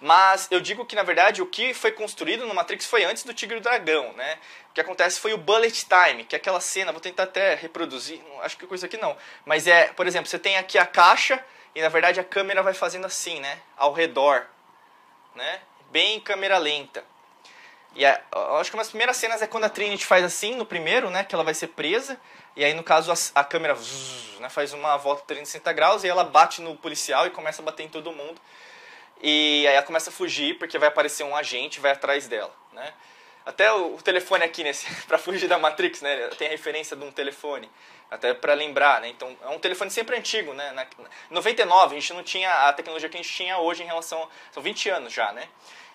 mas 0.00 0.46
eu 0.50 0.60
digo 0.60 0.86
que, 0.86 0.94
na 0.94 1.02
verdade, 1.02 1.42
o 1.42 1.46
que 1.46 1.74
foi 1.74 1.90
construído 1.90 2.46
no 2.46 2.54
Matrix 2.54 2.86
foi 2.86 3.04
antes 3.04 3.24
do 3.24 3.34
Tigre 3.34 3.56
e 3.56 3.58
o 3.58 3.62
Dragão, 3.62 4.12
né? 4.12 4.38
O 4.70 4.74
que 4.74 4.80
acontece 4.80 5.18
foi 5.18 5.32
o 5.32 5.38
Bullet 5.38 5.86
Time, 5.86 6.24
que 6.24 6.36
é 6.36 6.38
aquela 6.38 6.60
cena, 6.60 6.92
vou 6.92 7.00
tentar 7.00 7.24
até 7.24 7.54
reproduzir, 7.54 8.20
acho 8.42 8.56
que 8.56 8.66
coisa 8.66 8.86
aqui 8.86 8.96
não. 8.96 9.16
Mas 9.44 9.66
é, 9.66 9.88
por 9.88 10.06
exemplo, 10.06 10.28
você 10.28 10.38
tem 10.38 10.56
aqui 10.56 10.78
a 10.78 10.86
caixa 10.86 11.44
e, 11.74 11.82
na 11.82 11.88
verdade, 11.88 12.20
a 12.20 12.24
câmera 12.24 12.62
vai 12.62 12.74
fazendo 12.74 13.06
assim, 13.06 13.40
né? 13.40 13.58
Ao 13.76 13.92
redor, 13.92 14.46
né? 15.34 15.60
Bem 15.90 16.16
em 16.16 16.20
câmera 16.20 16.58
lenta. 16.58 17.04
E 17.94 18.04
acho 18.06 18.70
que 18.70 18.76
uma 18.76 18.82
das 18.82 18.90
primeiras 18.90 19.16
cenas 19.16 19.42
é 19.42 19.46
quando 19.46 19.64
a 19.64 19.68
Trinity 19.68 20.06
faz 20.06 20.24
assim, 20.24 20.54
no 20.54 20.64
primeiro, 20.64 21.10
né? 21.10 21.24
Que 21.24 21.34
ela 21.34 21.42
vai 21.42 21.54
ser 21.54 21.68
presa. 21.68 22.20
E 22.54 22.64
aí, 22.64 22.74
no 22.74 22.84
caso, 22.84 23.10
a, 23.10 23.40
a 23.40 23.44
câmera 23.44 23.74
zzz, 23.74 24.38
né, 24.40 24.48
faz 24.48 24.72
uma 24.72 24.96
volta 24.96 25.22
de 25.22 25.28
360 25.28 25.72
graus 25.72 26.04
e 26.04 26.08
ela 26.08 26.24
bate 26.24 26.60
no 26.60 26.76
policial 26.76 27.26
e 27.26 27.30
começa 27.30 27.62
a 27.62 27.64
bater 27.64 27.84
em 27.84 27.88
todo 27.88 28.12
mundo. 28.12 28.40
E 29.20 29.66
aí 29.66 29.74
ela 29.74 29.82
começa 29.82 30.10
a 30.10 30.12
fugir 30.12 30.58
porque 30.58 30.78
vai 30.78 30.88
aparecer 30.88 31.24
um 31.24 31.34
agente 31.34 31.80
vai 31.80 31.92
atrás 31.92 32.28
dela, 32.28 32.54
né? 32.72 32.92
Até 33.44 33.72
o, 33.72 33.94
o 33.94 34.02
telefone 34.02 34.44
aqui 34.44 34.62
nesse 34.62 34.86
para 35.06 35.18
fugir 35.18 35.48
da 35.48 35.58
Matrix, 35.58 36.02
né? 36.02 36.28
Tem 36.38 36.48
a 36.48 36.50
referência 36.50 36.96
de 36.96 37.02
um 37.02 37.10
telefone, 37.10 37.70
até 38.10 38.34
para 38.34 38.54
lembrar, 38.54 39.00
né? 39.00 39.08
Então, 39.08 39.36
é 39.42 39.48
um 39.48 39.58
telefone 39.58 39.90
sempre 39.90 40.16
antigo, 40.16 40.52
né? 40.52 40.70
Na, 40.72 40.86
99 41.30 41.96
a 41.96 42.00
gente 42.00 42.12
não 42.12 42.22
tinha 42.22 42.52
a 42.68 42.72
tecnologia 42.72 43.08
que 43.08 43.16
a 43.16 43.22
gente 43.22 43.32
tinha 43.32 43.58
hoje 43.58 43.82
em 43.82 43.86
relação 43.86 44.28
são 44.52 44.62
20 44.62 44.90
anos 44.90 45.12
já, 45.12 45.32
né? 45.32 45.48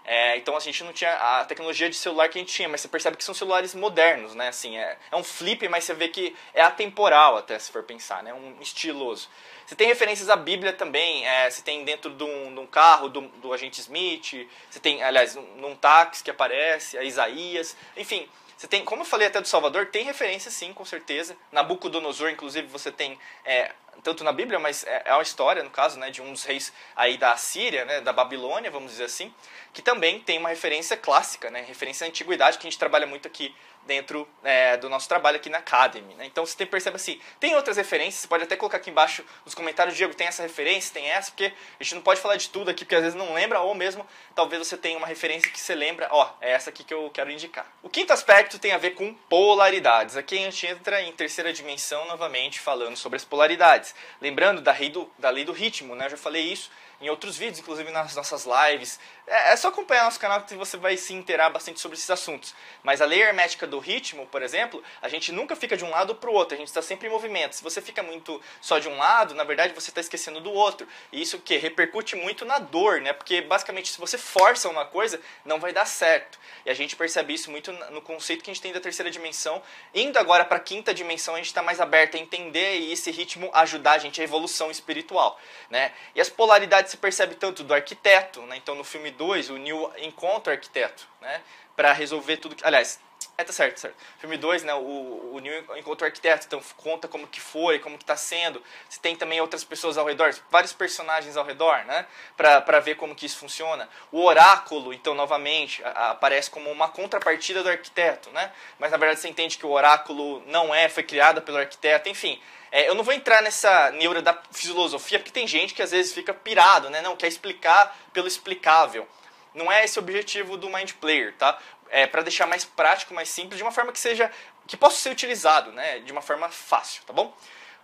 É, 0.05 0.35
então 0.37 0.55
a 0.55 0.59
gente 0.59 0.83
não 0.83 0.91
tinha 0.91 1.13
a 1.13 1.45
tecnologia 1.45 1.89
de 1.89 1.95
celular 1.95 2.27
que 2.27 2.37
a 2.37 2.41
gente 2.41 2.53
tinha, 2.53 2.67
mas 2.67 2.81
você 2.81 2.87
percebe 2.87 3.15
que 3.15 3.23
são 3.23 3.33
celulares 3.33 3.73
modernos, 3.73 4.35
né? 4.35 4.49
Assim, 4.49 4.77
é, 4.77 4.97
é 5.11 5.15
um 5.15 5.23
flip, 5.23 5.67
mas 5.69 5.85
você 5.85 5.93
vê 5.93 6.09
que 6.09 6.35
é 6.53 6.61
atemporal 6.61 7.37
até, 7.37 7.57
se 7.57 7.71
for 7.71 7.83
pensar, 7.83 8.21
né? 8.21 8.33
Um 8.33 8.57
estiloso. 8.59 9.29
Você 9.65 9.75
tem 9.75 9.87
referências 9.87 10.29
à 10.29 10.35
Bíblia 10.35 10.73
também, 10.73 11.25
é, 11.25 11.49
você 11.49 11.61
tem 11.61 11.85
dentro 11.85 12.11
de 12.11 12.23
um, 12.23 12.53
de 12.53 12.59
um 12.59 12.67
carro 12.67 13.07
do, 13.07 13.21
do, 13.21 13.53
agente 13.53 13.79
Smith, 13.79 14.47
você 14.69 14.79
tem, 14.79 15.01
aliás, 15.01 15.35
num 15.35 15.75
táxi 15.75 16.23
que 16.23 16.31
aparece, 16.31 16.97
a 16.97 17.03
Isaías, 17.03 17.75
enfim... 17.95 18.27
Você 18.55 18.67
tem, 18.67 18.85
como 18.85 19.01
eu 19.01 19.05
falei 19.05 19.27
até 19.27 19.41
do 19.41 19.47
Salvador, 19.47 19.87
tem 19.87 20.05
referência 20.05 20.49
sim, 20.49 20.71
com 20.71 20.85
certeza. 20.85 21.35
Nabucodonosor, 21.51 22.29
inclusive, 22.29 22.65
você 22.67 22.93
tem 22.93 23.19
é, 23.43 23.73
tanto 24.01 24.23
na 24.23 24.32
Bíblia, 24.32 24.60
mas 24.60 24.84
é, 24.86 25.03
é 25.06 25.13
uma 25.13 25.21
história, 25.21 25.63
no 25.63 25.69
caso, 25.69 25.99
né, 25.99 26.10
de 26.10 26.21
um 26.21 26.32
dos 26.32 26.43
reis 26.43 26.73
aí 26.95 27.17
da 27.17 27.36
Síria, 27.38 27.86
né, 27.86 28.01
da 28.01 28.13
Babilônia, 28.13 28.71
vamos 28.71 28.91
dizer 28.91 29.06
assim, 29.06 29.34
que 29.71 29.82
também 29.82 30.19
tem 30.19 30.38
uma 30.39 30.49
referência 30.49 30.97
clássica, 30.97 31.49
né, 31.49 31.63
referência 31.67 32.06
à 32.06 32.08
antiguidade, 32.08 32.58
que 32.58 32.67
a 32.67 32.69
gente 32.69 32.79
trabalha 32.79 33.06
muito 33.06 33.27
aqui 33.27 33.53
dentro 33.86 34.27
é, 34.43 34.77
do 34.77 34.89
nosso 34.89 35.08
trabalho 35.08 35.38
aqui 35.38 35.49
na 35.49 35.58
Academy. 35.58 36.13
Né? 36.15 36.25
Então 36.25 36.45
você 36.45 36.65
percebe 36.65 36.95
assim, 36.95 37.19
tem 37.39 37.56
outras 37.56 37.77
referências, 37.77 38.21
você 38.21 38.27
pode 38.27 38.43
até 38.43 38.56
colocar 38.56 38.77
aqui 38.77 38.89
embaixo 38.89 39.23
nos 39.45 39.53
comentários, 39.53 39.95
Diego, 39.95 40.13
tem 40.13 40.27
essa 40.27 40.43
referência, 40.43 40.93
tem 40.93 41.10
essa, 41.10 41.32
porque 41.32 41.51
a 41.79 41.84
gente 41.84 41.95
não 41.95 42.01
pode 42.01 42.21
falar 42.21 42.36
de 42.36 42.49
tudo 42.49 42.69
aqui, 42.69 42.86
porque 42.86 42.95
às 42.95 43.01
vezes 43.01 43.17
não 43.17 43.34
lembra, 43.34 43.60
ou 43.62 43.75
mesmo 43.75 44.08
talvez 44.36 44.65
você 44.65 44.77
tenha 44.77 44.97
uma 44.97 45.08
referência 45.08 45.51
que 45.51 45.60
você 45.60 45.75
lembra, 45.75 46.08
ó, 46.12 46.32
é 46.39 46.51
essa 46.51 46.69
aqui 46.69 46.84
que 46.84 46.93
eu 46.93 47.10
quero 47.13 47.32
indicar. 47.32 47.65
O 47.82 47.89
quinto 47.89 48.13
aspecto 48.13 48.58
tem 48.58 48.71
a 48.71 48.77
ver 48.77 48.91
com 48.91 49.13
polaridades. 49.13 50.15
Aqui 50.15 50.38
a 50.38 50.41
gente 50.41 50.65
entra 50.65 51.01
em 51.01 51.12
terceira 51.12 51.51
dimensão 51.51 52.06
novamente 52.08 52.60
falando 52.60 52.95
sobre 52.95 53.17
as 53.17 53.25
polaridades. 53.25 53.82
Lembrando 54.21 54.61
da 54.61 54.71
lei 54.71 54.89
do, 54.89 55.11
da 55.17 55.29
lei 55.29 55.43
do 55.43 55.51
ritmo, 55.51 55.95
né? 55.95 56.05
Eu 56.05 56.11
já 56.11 56.17
falei 56.17 56.43
isso 56.43 56.69
em 57.01 57.09
outros 57.09 57.35
vídeos, 57.37 57.59
inclusive 57.59 57.91
nas 57.91 58.15
nossas 58.15 58.45
lives. 58.45 58.99
É, 59.25 59.53
é 59.53 59.55
só 59.55 59.69
acompanhar 59.69 60.03
nosso 60.03 60.19
canal 60.19 60.41
que 60.41 60.53
você 60.55 60.75
vai 60.75 60.97
se 60.97 61.13
inteirar 61.13 61.49
bastante 61.49 61.79
sobre 61.79 61.97
esses 61.97 62.09
assuntos. 62.09 62.53
Mas 62.83 63.01
a 63.01 63.05
lei 63.05 63.21
hermética 63.21 63.65
do 63.65 63.79
ritmo, 63.79 64.25
por 64.27 64.41
exemplo, 64.41 64.83
a 65.01 65.07
gente 65.07 65.31
nunca 65.31 65.55
fica 65.55 65.77
de 65.77 65.86
um 65.86 65.89
lado 65.89 66.13
para 66.15 66.29
o 66.29 66.33
outro, 66.33 66.55
a 66.55 66.57
gente 66.57 66.67
está 66.67 66.81
sempre 66.81 67.07
em 67.07 67.12
movimento. 67.12 67.55
Se 67.55 67.63
você 67.63 67.81
fica 67.81 68.03
muito 68.03 68.41
só 68.59 68.79
de 68.79 68.89
um 68.89 68.97
lado, 68.97 69.33
na 69.33 69.43
verdade 69.43 69.73
você 69.73 69.91
está 69.91 70.01
esquecendo 70.01 70.41
do 70.41 70.51
outro. 70.51 70.88
E 71.12 71.21
isso 71.21 71.39
que 71.39 71.57
repercute 71.57 72.15
muito 72.15 72.43
na 72.43 72.59
dor, 72.59 72.99
né? 72.99 73.13
Porque 73.13 73.41
basicamente 73.41 73.91
se 73.91 73.99
você 73.99 74.17
força 74.17 74.67
uma 74.67 74.86
coisa, 74.86 75.19
não 75.45 75.59
vai 75.59 75.71
dar 75.71 75.86
certo. 75.86 76.38
E 76.65 76.69
a 76.69 76.73
gente 76.73 76.95
percebe 76.95 77.33
isso 77.33 77.49
muito 77.49 77.71
no 77.71 78.01
conceito 78.01 78.43
que 78.43 78.51
a 78.51 78.53
gente 78.53 78.62
tem 78.62 78.73
da 78.73 78.79
terceira 78.81 79.09
dimensão. 79.09 79.62
Indo 79.93 80.19
agora 80.19 80.43
para 80.43 80.57
a 80.57 80.62
quinta 80.62 80.93
dimensão, 80.93 81.36
a 81.36 81.38
gente 81.38 81.47
está 81.47 81.62
mais 81.62 81.79
aberto 81.79 82.15
a 82.15 82.19
entender 82.19 82.79
e 82.79 82.91
esse 82.91 83.09
ritmo 83.09 83.49
ajudar 83.53 83.93
a 83.93 83.97
gente 83.97 84.19
a 84.19 84.23
evolução 84.23 84.69
espiritual, 84.69 85.39
né? 85.69 85.93
E 86.13 86.19
as 86.19 86.29
polaridades 86.29 86.91
se 86.91 86.97
percebe 86.97 87.36
tanto 87.36 87.63
do 87.63 87.73
arquiteto, 87.73 88.41
né? 88.41 88.57
Então 88.57 88.75
no 88.75 88.83
filme 88.83 89.12
2, 89.13 89.49
o 89.49 89.58
Neil 89.58 89.91
encontra 89.99 90.52
o 90.52 90.56
arquiteto, 90.56 91.08
né? 91.21 91.41
Para 91.76 91.93
resolver 91.93 92.38
tudo. 92.38 92.56
Que... 92.56 92.65
Aliás, 92.65 92.99
é, 93.36 93.43
tá 93.43 93.52
certo, 93.52 93.80
certo. 93.80 93.95
Filme 94.19 94.38
2, 94.38 94.63
né, 94.63 94.73
o, 94.76 95.32
o 95.34 95.39
Neil 95.39 95.65
encontra 95.76 96.06
o 96.06 96.08
arquiteto, 96.08 96.45
então 96.45 96.62
conta 96.78 97.08
como 97.08 97.26
que 97.26 97.41
foi, 97.41 97.80
como 97.80 97.97
que 97.97 98.06
tá 98.06 98.15
sendo. 98.15 98.62
Você 98.88 98.99
tem 98.99 99.15
também 99.15 99.41
outras 99.41 99.63
pessoas 99.63 99.97
ao 99.97 100.06
redor, 100.06 100.36
vários 100.52 100.71
personagens 100.71 101.36
ao 101.36 101.43
redor, 101.43 101.84
né, 101.86 102.06
pra, 102.38 102.62
pra 102.62 102.80
ver 102.80 102.95
como 102.95 103.15
que 103.15 103.26
isso 103.26 103.38
funciona. 103.38 103.89
O 104.12 104.23
oráculo, 104.23 104.93
então, 104.93 105.15
novamente, 105.15 105.84
a, 105.84 106.12
aparece 106.12 106.49
como 106.49 106.69
uma 106.69 106.88
contrapartida 106.89 107.63
do 107.63 107.69
arquiteto, 107.69 108.30
né, 108.30 108.52
mas 108.78 108.91
na 108.91 108.97
verdade 108.97 109.19
você 109.19 109.30
entende 109.30 109.58
que 109.58 109.65
o 109.65 109.71
oráculo 109.71 110.43
não 110.45 110.73
é, 110.73 110.88
foi 110.88 111.04
criado 111.04 111.41
pelo 111.41 111.58
arquiteto, 111.58 112.10
enfim. 112.10 112.39
É, 112.75 112.89
eu 112.89 112.95
não 112.95 113.03
vou 113.03 113.13
entrar 113.13 113.43
nessa 113.43 113.91
neura 113.91 114.19
da 114.19 114.36
filosofia, 114.51 115.19
porque 115.19 115.31
tem 115.31 115.47
gente 115.47 115.75
que 115.75 115.81
às 115.83 115.91
vezes 115.91 116.12
fica 116.12 116.33
pirado, 116.33 116.89
né, 116.89 117.03
não, 117.03 117.15
quer 117.15 117.27
explicar 117.27 117.95
pelo 118.12 118.27
explicável. 118.27 119.07
Não 119.53 119.71
é 119.71 119.86
esse 119.86 119.99
o 119.99 120.01
objetivo 120.01 120.57
do 120.57 120.67
Mind 120.67 120.93
Player, 120.93 121.36
tá? 121.38 121.59
É 121.91 122.07
para 122.07 122.23
deixar 122.23 122.47
mais 122.47 122.65
prático, 122.65 123.13
mais 123.13 123.29
simples, 123.29 123.57
de 123.57 123.63
uma 123.63 123.71
forma 123.71 123.91
que 123.91 123.99
seja 123.99 124.31
que 124.65 124.75
possa 124.75 124.95
ser 124.95 125.12
utilizado, 125.12 125.71
né? 125.71 125.99
De 125.99 126.12
uma 126.12 126.23
forma 126.23 126.49
fácil, 126.49 127.03
tá 127.05 127.13
bom? 127.13 127.31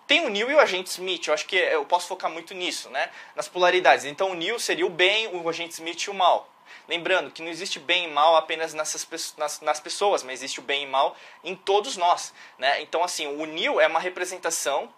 Tem 0.08 0.26
o 0.26 0.30
Neil 0.30 0.50
e 0.50 0.56
o 0.56 0.60
agente 0.60 0.90
Smith, 0.90 1.28
eu 1.28 1.36
acho 1.36 1.46
que 1.46 1.56
eu 1.56 1.86
posso 1.86 2.08
focar 2.08 2.32
muito 2.32 2.56
nisso, 2.56 2.90
né? 2.90 3.12
Nas 3.36 3.48
polaridades. 3.48 4.06
Então 4.06 4.32
o 4.32 4.34
Neil 4.34 4.60
seria 4.60 4.88
o 4.88 4.90
bem, 4.90 5.28
o 5.28 5.48
agente 5.48 5.74
Smith 5.74 6.08
o 6.08 6.16
mal. 6.16 6.52
Lembrando 6.88 7.32
que 7.32 7.42
não 7.42 7.50
existe 7.50 7.80
bem 7.80 8.06
e 8.06 8.08
mal 8.08 8.36
apenas 8.36 8.74
nessas, 8.74 9.08
nas, 9.38 9.62
nas 9.62 9.80
pessoas, 9.80 10.24
mas 10.24 10.40
existe 10.40 10.60
o 10.60 10.64
bem 10.64 10.84
e 10.84 10.88
mal 10.88 11.16
em 11.44 11.56
todos 11.56 11.98
nós. 11.98 12.34
Né? 12.58 12.82
Então, 12.82 13.04
assim, 13.04 13.28
o 13.28 13.46
Neil 13.46 13.80
é 13.80 13.88
uma 13.88 14.00
representação 14.00 14.90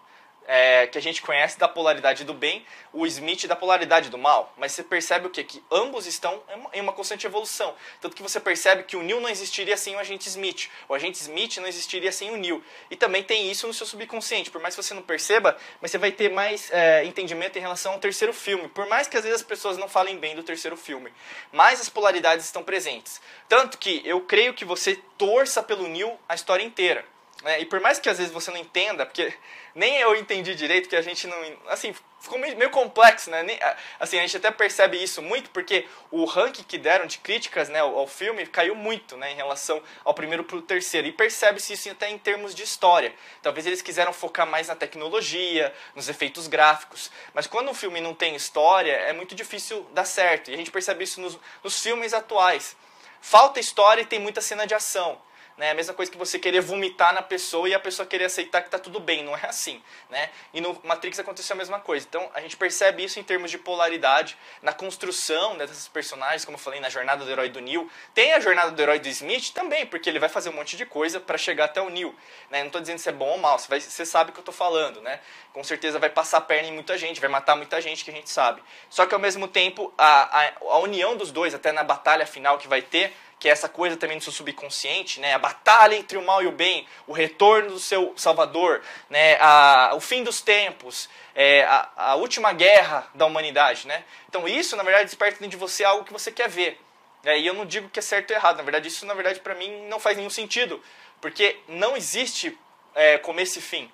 é, 0.46 0.86
que 0.86 0.98
a 0.98 1.02
gente 1.02 1.22
conhece 1.22 1.58
da 1.58 1.68
polaridade 1.68 2.24
do 2.24 2.34
bem, 2.34 2.64
o 2.92 3.06
Smith 3.06 3.46
da 3.46 3.56
polaridade 3.56 4.10
do 4.10 4.18
mal. 4.18 4.52
Mas 4.56 4.72
você 4.72 4.82
percebe 4.82 5.26
o 5.26 5.30
quê? 5.30 5.44
Que 5.44 5.62
ambos 5.70 6.06
estão 6.06 6.42
em 6.72 6.80
uma 6.80 6.92
constante 6.92 7.26
evolução. 7.26 7.74
Tanto 8.00 8.16
que 8.16 8.22
você 8.22 8.40
percebe 8.40 8.82
que 8.82 8.96
o 8.96 9.02
Neil 9.02 9.20
não 9.20 9.28
existiria 9.28 9.76
sem 9.76 9.94
o 9.96 9.98
agente 9.98 10.28
Smith. 10.28 10.68
O 10.88 10.94
agente 10.94 11.20
Smith 11.20 11.56
não 11.58 11.66
existiria 11.66 12.12
sem 12.12 12.30
o 12.30 12.36
Neil. 12.36 12.62
E 12.90 12.96
também 12.96 13.22
tem 13.22 13.50
isso 13.50 13.66
no 13.66 13.74
seu 13.74 13.86
subconsciente. 13.86 14.50
Por 14.50 14.60
mais 14.60 14.74
que 14.74 14.82
você 14.82 14.94
não 14.94 15.02
perceba, 15.02 15.56
mas 15.80 15.90
você 15.90 15.98
vai 15.98 16.12
ter 16.12 16.30
mais 16.30 16.70
é, 16.70 17.04
entendimento 17.04 17.56
em 17.56 17.60
relação 17.60 17.92
ao 17.92 17.98
terceiro 17.98 18.32
filme. 18.32 18.68
Por 18.68 18.86
mais 18.86 19.08
que 19.08 19.16
às 19.16 19.24
vezes 19.24 19.40
as 19.40 19.46
pessoas 19.46 19.78
não 19.78 19.88
falem 19.88 20.18
bem 20.18 20.34
do 20.34 20.42
terceiro 20.42 20.76
filme. 20.76 21.12
Mas 21.50 21.80
as 21.80 21.88
polaridades 21.88 22.44
estão 22.44 22.62
presentes. 22.62 23.20
Tanto 23.48 23.78
que 23.78 24.02
eu 24.04 24.20
creio 24.22 24.54
que 24.54 24.64
você 24.64 24.98
torça 25.16 25.62
pelo 25.62 25.88
Neil 25.88 26.18
a 26.28 26.34
história 26.34 26.64
inteira. 26.64 27.11
Né? 27.42 27.60
E 27.60 27.66
por 27.66 27.80
mais 27.80 27.98
que 27.98 28.08
às 28.08 28.18
vezes 28.18 28.32
você 28.32 28.50
não 28.50 28.58
entenda, 28.58 29.04
porque 29.04 29.32
nem 29.74 29.98
eu 29.98 30.14
entendi 30.14 30.54
direito 30.54 30.88
que 30.88 30.96
a 30.96 31.02
gente 31.02 31.26
não. 31.26 31.36
Assim, 31.68 31.94
ficou 32.20 32.38
meio, 32.38 32.70
complexo, 32.70 33.30
né? 33.30 33.42
Nem, 33.42 33.58
assim, 33.98 34.18
a 34.18 34.22
gente 34.22 34.36
até 34.36 34.50
percebe 34.50 35.02
isso 35.02 35.20
muito 35.20 35.50
porque 35.50 35.86
o 36.10 36.24
ranking 36.24 36.62
que 36.62 36.78
deram 36.78 37.06
de 37.06 37.18
críticas 37.18 37.68
né, 37.68 37.80
ao, 37.80 37.98
ao 37.98 38.06
filme 38.06 38.46
caiu 38.46 38.76
muito 38.76 39.16
né, 39.16 39.32
em 39.32 39.34
relação 39.34 39.82
ao 40.04 40.14
primeiro 40.14 40.44
para 40.44 40.56
o 40.56 40.62
terceiro. 40.62 41.08
E 41.08 41.12
percebe-se 41.12 41.72
isso 41.72 41.90
até 41.90 42.08
em 42.08 42.18
termos 42.18 42.54
de 42.54 42.62
história. 42.62 43.12
Talvez 43.42 43.66
eles 43.66 43.82
quiseram 43.82 44.12
focar 44.12 44.46
mais 44.46 44.68
na 44.68 44.76
tecnologia, 44.76 45.74
nos 45.96 46.08
efeitos 46.08 46.46
gráficos. 46.46 47.10
Mas 47.34 47.48
quando 47.48 47.70
um 47.70 47.74
filme 47.74 48.00
não 48.00 48.14
tem 48.14 48.36
história, 48.36 48.92
é 48.92 49.12
muito 49.12 49.34
difícil 49.34 49.84
dar 49.92 50.04
certo. 50.04 50.50
E 50.50 50.54
a 50.54 50.56
gente 50.56 50.70
percebe 50.70 51.02
isso 51.02 51.20
nos, 51.20 51.38
nos 51.64 51.82
filmes 51.82 52.14
atuais. 52.14 52.76
Falta 53.20 53.58
história 53.58 54.02
e 54.02 54.06
tem 54.06 54.18
muita 54.18 54.40
cena 54.40 54.66
de 54.66 54.74
ação. 54.74 55.20
Né? 55.56 55.70
A 55.70 55.74
mesma 55.74 55.92
coisa 55.94 56.10
que 56.10 56.16
você 56.16 56.38
querer 56.38 56.60
vomitar 56.60 57.14
na 57.14 57.22
pessoa 57.22 57.68
e 57.68 57.74
a 57.74 57.80
pessoa 57.80 58.06
querer 58.06 58.24
aceitar 58.24 58.60
que 58.62 58.68
está 58.68 58.78
tudo 58.78 58.98
bem, 58.98 59.22
não 59.22 59.36
é 59.36 59.46
assim. 59.46 59.82
Né? 60.08 60.30
E 60.52 60.60
no 60.60 60.78
Matrix 60.82 61.18
aconteceu 61.18 61.54
a 61.54 61.56
mesma 61.56 61.78
coisa. 61.78 62.06
Então 62.08 62.30
a 62.34 62.40
gente 62.40 62.56
percebe 62.56 63.04
isso 63.04 63.20
em 63.20 63.22
termos 63.22 63.50
de 63.50 63.58
polaridade, 63.58 64.36
na 64.62 64.72
construção 64.72 65.54
né, 65.54 65.66
desses 65.66 65.88
personagens, 65.88 66.44
como 66.44 66.56
eu 66.56 66.60
falei, 66.60 66.80
na 66.80 66.88
jornada 66.88 67.24
do 67.24 67.30
herói 67.30 67.48
do 67.48 67.60
Neil. 67.60 67.90
Tem 68.14 68.32
a 68.32 68.40
jornada 68.40 68.70
do 68.70 68.80
herói 68.80 68.98
do 68.98 69.08
Smith 69.08 69.52
também, 69.52 69.86
porque 69.86 70.08
ele 70.08 70.18
vai 70.18 70.28
fazer 70.28 70.48
um 70.48 70.54
monte 70.54 70.76
de 70.76 70.86
coisa 70.86 71.20
para 71.20 71.36
chegar 71.36 71.66
até 71.66 71.80
o 71.80 71.90
Neil. 71.90 72.14
Né? 72.50 72.60
Não 72.60 72.66
estou 72.66 72.80
dizendo 72.80 72.98
se 72.98 73.08
é 73.08 73.12
bom 73.12 73.30
ou 73.30 73.38
mal, 73.38 73.58
você, 73.58 74.06
sabe 74.06 74.30
o 74.30 74.32
que 74.32 74.38
eu 74.38 74.42
estou 74.42 74.54
falando. 74.54 75.00
Né? 75.00 75.20
Com 75.52 75.62
certeza 75.62 75.98
vai 75.98 76.10
passar 76.10 76.38
a 76.38 76.40
perna 76.40 76.68
em 76.68 76.72
muita 76.72 76.96
gente, 76.96 77.20
vai 77.20 77.28
matar 77.30 77.56
muita 77.56 77.80
gente 77.80 78.04
que 78.04 78.10
a 78.10 78.14
gente 78.14 78.30
sabe. 78.30 78.62
Só 78.88 79.06
que 79.06 79.14
ao 79.14 79.20
mesmo 79.20 79.46
tempo, 79.46 79.92
a, 79.98 80.40
a, 80.40 80.52
a 80.60 80.78
união 80.78 81.16
dos 81.16 81.30
dois, 81.30 81.54
até 81.54 81.72
na 81.72 81.84
batalha 81.84 82.26
final 82.26 82.58
que 82.58 82.66
vai 82.66 82.82
ter, 82.82 83.12
que 83.42 83.48
é 83.48 83.50
essa 83.50 83.68
coisa 83.68 83.96
também 83.96 84.18
do 84.18 84.22
seu 84.22 84.32
subconsciente, 84.32 85.18
né? 85.18 85.34
A 85.34 85.38
batalha 85.38 85.96
entre 85.96 86.16
o 86.16 86.22
mal 86.22 86.44
e 86.44 86.46
o 86.46 86.52
bem, 86.52 86.86
o 87.08 87.12
retorno 87.12 87.70
do 87.70 87.80
seu 87.80 88.14
Salvador, 88.16 88.80
né? 89.10 89.36
A, 89.40 89.94
o 89.96 90.00
fim 90.00 90.22
dos 90.22 90.40
tempos, 90.40 91.08
é, 91.34 91.64
a, 91.64 91.90
a 91.96 92.14
última 92.14 92.52
guerra 92.52 93.04
da 93.16 93.26
humanidade, 93.26 93.88
né? 93.88 94.04
Então 94.28 94.46
isso, 94.46 94.76
na 94.76 94.84
verdade, 94.84 95.06
desperta 95.06 95.40
dentro 95.40 95.50
de 95.50 95.56
você 95.56 95.82
algo 95.82 96.04
que 96.04 96.12
você 96.12 96.30
quer 96.30 96.48
ver. 96.48 96.80
Né? 97.24 97.40
E 97.40 97.44
eu 97.44 97.52
não 97.52 97.66
digo 97.66 97.88
que 97.88 97.98
é 97.98 98.02
certo 98.02 98.30
ou 98.30 98.36
errado, 98.36 98.58
na 98.58 98.62
verdade, 98.62 98.86
isso, 98.86 99.04
na 99.06 99.14
verdade, 99.14 99.40
para 99.40 99.56
mim 99.56 99.88
não 99.88 99.98
faz 99.98 100.16
nenhum 100.16 100.30
sentido, 100.30 100.80
porque 101.20 101.58
não 101.66 101.96
existe 101.96 102.56
é, 102.94 103.18
começo 103.18 103.58
e 103.58 103.62
fim. 103.62 103.90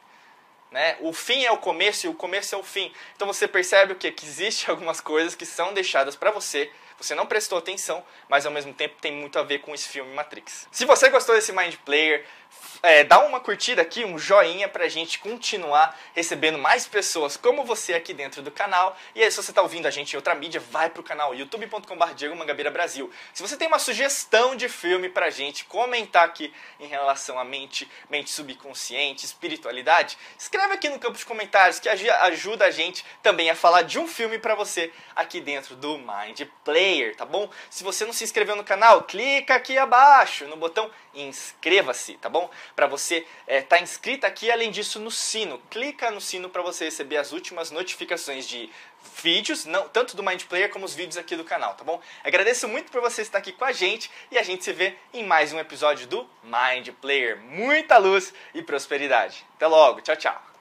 Né? 0.71 0.99
O 1.01 1.11
fim 1.15 1.43
é 1.43 1.51
o 1.51 1.57
começo 1.57 2.05
e 2.05 2.11
o 2.11 2.15
começo 2.15 2.55
é 2.55 2.59
o 2.59 2.63
fim. 2.63 2.93
Então 3.17 3.27
você 3.27 3.49
percebe 3.49 3.95
o 3.95 3.97
que? 3.97 4.13
Que 4.13 4.27
existe 4.27 4.69
algumas 4.71 5.01
coisas 5.01 5.35
que 5.35 5.47
são 5.47 5.73
deixadas 5.73 6.17
para 6.17 6.31
você 6.31 6.71
você 7.01 7.15
não 7.15 7.27
prestou 7.27 7.59
atenção, 7.59 8.05
mas 8.29 8.45
ao 8.45 8.53
mesmo 8.53 8.75
tempo 8.75 8.97
tem 9.01 9.13
muito 9.13 9.39
a 9.39 9.43
ver 9.43 9.61
com 9.61 9.75
esse 9.75 9.89
filme 9.89 10.13
Matrix. 10.15 10.67
Se 10.73 10.85
você 10.85 11.09
gostou 11.09 11.35
desse 11.35 11.53
Mind 11.53 11.77
Player, 11.85 12.25
é, 12.83 13.03
dá 13.03 13.19
uma 13.21 13.41
curtida 13.41 13.83
aqui, 13.83 14.05
um 14.05 14.19
joinha 14.19 14.69
pra 14.69 14.89
gente 14.89 15.19
continuar 15.19 15.99
recebendo 16.15 16.59
mais 16.59 16.87
pessoas 16.87 17.37
como 17.37 17.65
você 17.65 17.95
aqui 17.95 18.15
dentro 18.15 18.41
do 18.41 18.51
canal. 18.51 18.97
E 19.15 19.23
aí, 19.23 19.31
se 19.31 19.37
você 19.37 19.53
tá 19.53 19.63
ouvindo 19.63 19.87
a 19.87 19.91
gente 19.91 20.13
em 20.13 20.17
outra 20.17 20.35
mídia, 20.35 20.61
vai 20.61 20.89
pro 20.89 21.03
canal 21.03 21.35
youtube.com.br 21.35 22.13
Diego 22.15 22.37
Mangabeira 22.37 22.71
Brasil. 22.71 23.11
Se 23.35 23.43
você 23.43 23.57
tem 23.57 23.67
uma 23.67 23.81
sugestão 23.81 24.55
de 24.55 24.69
filme 24.69 25.09
pra 25.09 25.29
gente 25.29 25.65
comentar 25.65 26.25
aqui 26.25 26.53
em 26.79 26.87
relação 26.87 27.39
à 27.39 27.45
mente, 27.45 27.91
mente 28.09 28.31
subconsciente, 28.31 29.25
espiritualidade, 29.25 30.17
escreve 30.39 30.75
aqui 30.75 30.89
no 30.89 30.99
campo 31.01 31.19
de 31.19 31.27
comentários 31.27 31.81
que 31.81 31.89
ajuda 31.89 32.67
a 32.67 32.71
gente 32.71 33.05
também 33.23 33.51
a 33.51 33.57
falar 33.57 33.83
de 33.83 33.99
um 33.99 34.07
filme 34.07 34.39
pra 34.39 34.55
você 34.55 34.93
aqui 35.17 35.41
dentro 35.41 35.75
do 35.75 35.99
Mind 35.99 36.43
Player, 36.65 37.17
tá 37.17 37.25
bom? 37.25 37.51
Se 37.69 37.83
você 37.83 38.05
não 38.05 38.13
se 38.13 38.23
inscreveu 38.23 38.55
no 38.55 38.63
canal, 38.63 39.03
clica 39.03 39.57
aqui 39.57 39.77
abaixo 39.77 40.47
no 40.47 40.57
botão 40.57 40.91
inscreva-se, 41.15 42.15
tá 42.15 42.29
bom? 42.29 42.38
Para 42.77 42.87
você 42.87 43.19
estar 43.19 43.27
é, 43.47 43.63
tá 43.63 43.81
inscrito 43.81 44.27
aqui, 44.27 44.51
além 44.51 44.71
disso, 44.71 45.01
no 45.01 45.11
sino. 45.11 45.59
Clica 45.71 46.11
no 46.11 46.21
sino 46.21 46.49
para 46.49 46.63
você 46.63 46.85
receber 46.85 47.17
as 47.17 47.33
últimas 47.33 47.71
notificações 47.71 48.47
de 48.47 48.71
vídeos, 49.23 49.65
não, 49.65 49.89
tanto 49.89 50.17
do 50.17 50.23
Mind 50.23 50.45
Player 50.45 50.71
como 50.71 50.85
os 50.85 50.95
vídeos 50.95 51.17
aqui 51.17 51.35
do 51.35 51.45
canal, 51.45 51.75
tá 51.75 51.85
bom? 51.85 52.01
Agradeço 52.23 52.69
muito 52.69 52.91
por 52.93 53.01
você 53.01 53.23
estar 53.23 53.39
aqui 53.39 53.53
com 53.53 53.65
a 53.65 53.73
gente 53.73 54.11
e 54.31 54.39
a 54.39 54.43
gente 54.43 54.65
se 54.65 54.73
vê 54.73 54.97
em 55.13 55.25
mais 55.25 55.53
um 55.53 55.59
episódio 55.59 56.07
do 56.07 56.29
Mind 56.43 56.91
Player. 57.01 57.39
Muita 57.39 57.97
luz 57.99 58.33
e 58.55 58.63
prosperidade. 58.63 59.45
Até 59.57 59.67
logo, 59.67 60.01
tchau, 60.01 60.17
tchau. 60.17 60.58